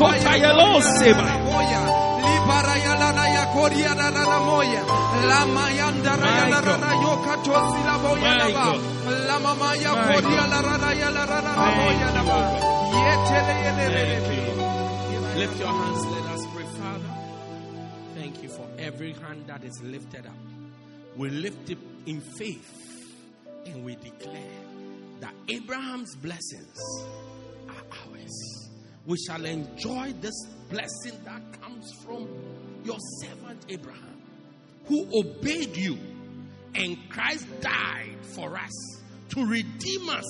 [0.80, 1.22] seba.
[1.22, 1.82] Ranamoya.
[2.28, 4.82] Libaraya Lanaya Koria Ranamoya.
[5.28, 6.64] Lamayanda Raya My God.
[6.66, 8.52] Rana Yoka Tosi Laboya My Lava.
[8.52, 8.80] God.
[9.28, 10.50] Lamamaya My Koria God.
[10.52, 12.28] Laraya Larana Thank Moya you, Lava.
[12.28, 12.62] Lord.
[12.98, 15.36] Yetele Thank Yele you, Lord.
[15.38, 16.27] Lift your hands, let
[18.88, 20.32] every hand that is lifted up.
[21.14, 21.76] We lift it
[22.06, 23.14] in faith
[23.66, 24.62] and we declare
[25.20, 26.78] that Abraham's blessings
[27.68, 28.70] are ours.
[29.04, 32.28] We shall enjoy this blessing that comes from
[32.82, 34.22] your servant Abraham,
[34.86, 35.98] who obeyed you,
[36.74, 39.02] and Christ died for us
[39.34, 40.24] to redeem us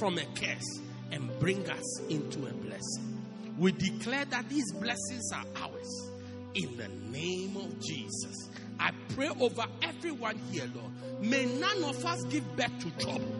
[0.00, 0.80] from a curse
[1.12, 3.22] and bring us into a blessing.
[3.56, 6.10] We declare that these blessings are ours
[6.54, 8.48] in the name of Jesus.
[8.78, 11.22] I pray over everyone here, Lord.
[11.22, 13.34] May none of us give birth to trouble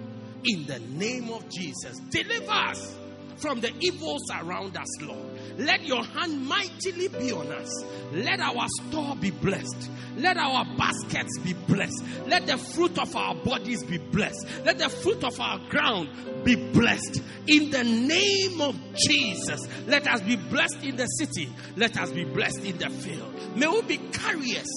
[0.45, 1.99] in the name of Jesus.
[2.11, 2.99] Deliver us
[3.37, 5.30] from the evils around us, Lord.
[5.59, 7.85] Let your hand mightily be on us.
[8.13, 9.91] Let our store be blessed.
[10.17, 12.05] Let our baskets be blessed.
[12.27, 14.47] Let the fruit of our bodies be blessed.
[14.65, 16.09] Let the fruit of our ground
[16.45, 17.23] be blessed.
[17.47, 21.49] In the name of Jesus, let us be blessed in the city.
[21.77, 23.57] Let us be blessed in the field.
[23.57, 24.69] May we be carriers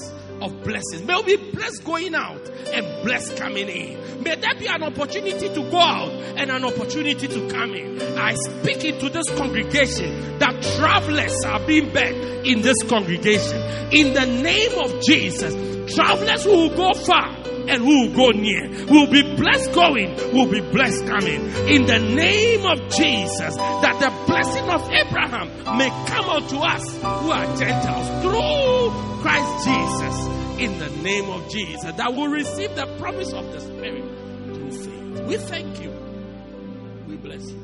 [0.41, 1.03] of blessings.
[1.03, 4.23] May we be blessed going out and blessed coming in.
[4.23, 8.01] May there be an opportunity to go out and an opportunity to come in.
[8.17, 13.57] I speak into this congregation that travelers are being birthed in this congregation.
[13.91, 15.53] In the name of Jesus,
[15.93, 17.35] travelers who will go far
[17.69, 18.69] and who will go near.
[18.89, 21.41] We'll be blessed going, we'll be blessed coming.
[21.67, 27.31] In the name of Jesus, that the blessing of Abraham may come unto us who
[27.31, 30.27] are Gentiles through Christ Jesus.
[30.59, 34.03] In the name of Jesus, that will receive the promise of the Spirit
[34.53, 35.23] through faith.
[35.27, 35.91] We thank you.
[37.07, 37.59] We bless you.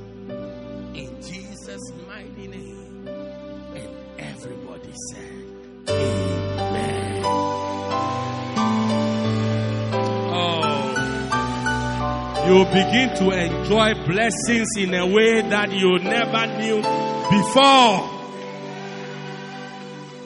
[0.96, 3.08] In Jesus' mighty name.
[3.08, 5.39] And everybody said,
[12.50, 16.78] you begin to enjoy blessings in a way that you never knew
[17.30, 18.10] before.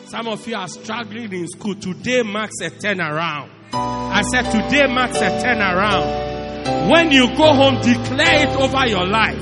[0.07, 1.75] Some of you are struggling in school.
[1.75, 3.49] Today marks a turnaround.
[3.73, 6.89] I said, Today marks a turnaround.
[6.89, 9.41] When you go home, declare it over your life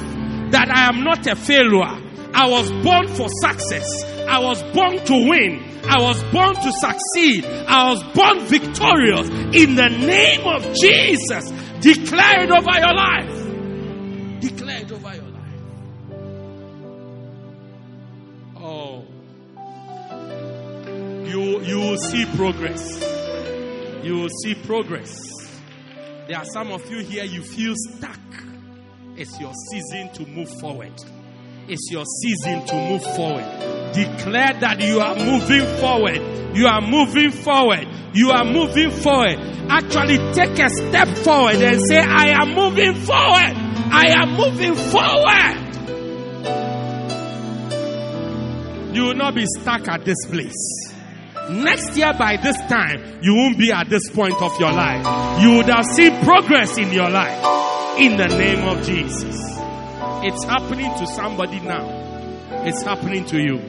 [0.51, 2.01] that I am not a failure.
[2.33, 4.03] I was born for success.
[4.27, 5.71] I was born to win.
[5.83, 7.45] I was born to succeed.
[7.45, 9.27] I was born victorious.
[9.29, 11.51] In the name of Jesus,
[11.81, 14.41] declare it over your life.
[14.41, 15.41] Declare it over your life.
[18.57, 19.05] Oh.
[21.25, 23.01] You, you will see progress.
[24.03, 25.17] You will see progress.
[26.27, 28.19] There are some of you here, you feel stuck.
[29.17, 30.93] It's your season to move forward.
[31.67, 33.45] It's your season to move forward.
[33.93, 36.21] Declare that you are moving forward.
[36.55, 37.87] You are moving forward.
[38.13, 39.37] You are moving forward.
[39.69, 43.55] Actually, take a step forward and say, I am moving forward.
[43.93, 45.67] I am moving forward.
[48.93, 50.93] You will not be stuck at this place.
[51.49, 55.41] Next year, by this time, you won't be at this point of your life.
[55.41, 57.97] You would have seen progress in your life.
[57.97, 59.35] In the name of Jesus.
[60.23, 61.87] It's happening to somebody now.
[62.65, 63.59] It's happening to you.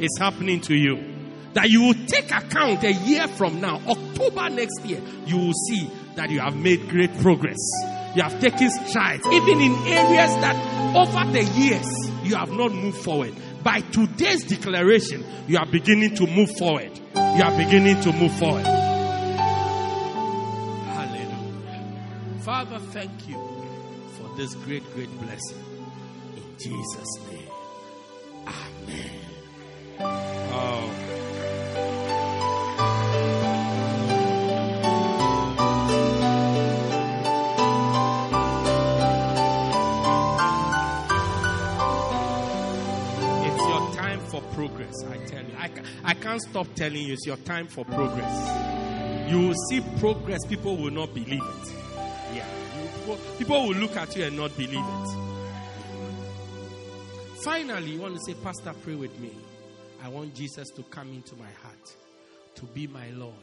[0.00, 1.15] It's happening to you.
[1.56, 5.90] That you will take account a year from now, October next year, you will see
[6.14, 7.56] that you have made great progress.
[8.14, 10.54] You have taken strides, even in areas that
[10.94, 11.88] over the years
[12.24, 13.34] you have not moved forward.
[13.62, 16.90] By today's declaration, you are beginning to move forward.
[17.14, 18.66] You are beginning to move forward.
[20.84, 21.38] Hallelujah.
[22.40, 23.42] Father, thank you
[24.18, 25.64] for this great, great blessing.
[26.36, 27.48] In Jesus' name.
[28.46, 29.10] Amen.
[30.52, 31.15] Oh.
[44.56, 45.54] Progress, I tell you.
[45.58, 45.70] I,
[46.02, 49.30] I can't stop telling you, it's your time for progress.
[49.30, 51.74] You will see progress, people will not believe it.
[52.34, 52.46] Yeah.
[53.06, 55.08] You- People, will look at you and not believe it.
[57.44, 59.30] Finally, you want to say, Pastor, pray with me.
[60.02, 61.96] I want Jesus to come into my heart,
[62.56, 63.34] to be my Lord,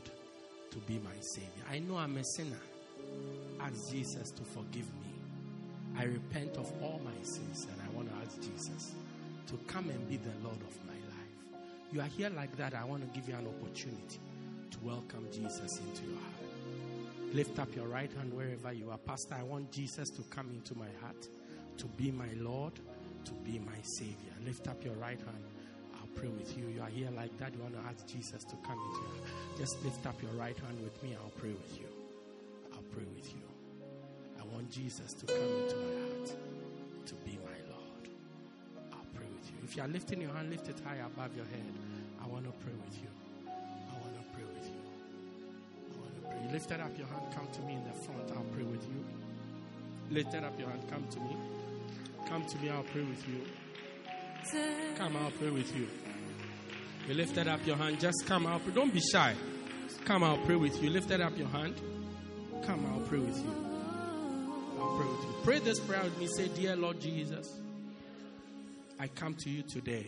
[0.72, 1.64] to be my Savior.
[1.72, 2.60] I know I'm a sinner.
[3.62, 5.14] Ask Jesus to forgive me.
[5.98, 8.94] I repent of all my sins and I want to ask Jesus
[9.48, 10.83] to come and be the Lord of.
[11.94, 12.74] You are here like that.
[12.74, 14.20] I want to give you an opportunity
[14.72, 17.36] to welcome Jesus into your heart.
[17.36, 18.98] Lift up your right hand wherever you are.
[18.98, 21.28] Pastor, I want Jesus to come into my heart,
[21.78, 22.74] to be my Lord,
[23.26, 24.34] to be my Savior.
[24.44, 25.44] Lift up your right hand.
[25.94, 26.66] I'll pray with you.
[26.66, 27.54] You are here like that.
[27.54, 29.60] You want to ask Jesus to come into your heart.
[29.60, 31.16] Just lift up your right hand with me.
[31.24, 31.86] I'll pray with you.
[32.74, 33.42] I'll pray with you.
[34.42, 36.36] I want Jesus to come into my heart,
[37.06, 37.38] to be
[39.74, 41.66] If you are lifting your hand, lift it high above your head.
[42.24, 43.08] I want to pray with you.
[43.48, 44.78] I want to pray with you.
[45.90, 46.46] I want to pray.
[46.46, 48.30] You lifted up your hand, come to me in the front.
[48.38, 49.04] I'll pray with you.
[50.12, 51.36] Lifted up your hand, come to me.
[52.30, 53.42] Come to me, I'll pray with you.
[54.96, 55.88] Come, I'll pray with you.
[57.08, 58.62] You lifted up your hand, just come out.
[58.76, 59.34] Don't be shy.
[60.06, 60.92] Come, I'll pray with you.
[60.92, 61.82] Lifted up your hand.
[62.64, 63.56] Come, I'll pray with you.
[64.80, 65.36] I'll pray with you.
[65.44, 66.28] Pray this prayer with me.
[66.28, 67.48] Say, Dear Lord Jesus,
[69.00, 70.08] I come to you today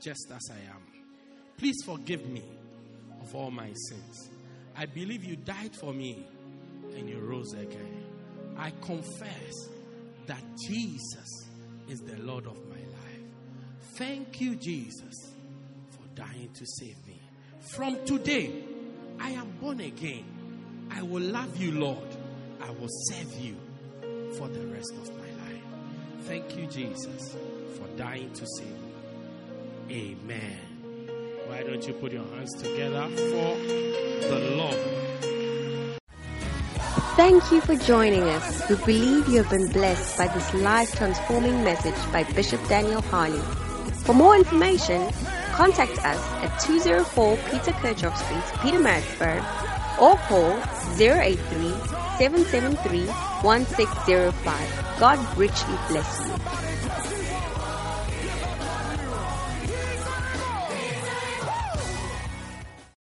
[0.00, 0.82] just as I am.
[1.56, 2.44] Please forgive me
[3.22, 4.30] of all my sins.
[4.76, 6.26] I believe you died for me
[6.96, 8.04] and you rose again.
[8.56, 9.68] I confess
[10.26, 11.48] that Jesus
[11.88, 13.22] is the Lord of my life.
[13.96, 15.32] Thank you, Jesus,
[15.90, 17.20] for dying to save me.
[17.60, 18.64] From today,
[19.20, 20.24] I am born again.
[20.90, 22.16] I will love you, Lord.
[22.60, 23.56] I will serve you
[24.36, 25.62] for the rest of my life.
[26.22, 27.36] Thank you, Jesus,
[27.74, 28.78] for dying to sin.
[29.90, 30.58] Amen.
[31.46, 33.56] Why don't you put your hands together for
[34.28, 34.94] the Lord?
[37.16, 38.68] Thank you for joining us.
[38.68, 43.38] We believe you have been blessed by this life transforming message by Bishop Daniel Harley.
[44.04, 45.12] For more information,
[45.52, 49.42] contact us at 204 Peter Kirchhoff Street, Pietermaritzburg,
[50.00, 50.58] or call
[50.98, 51.36] 083
[52.18, 53.06] 773
[53.42, 54.98] 1605.
[54.98, 56.63] God richly bless you.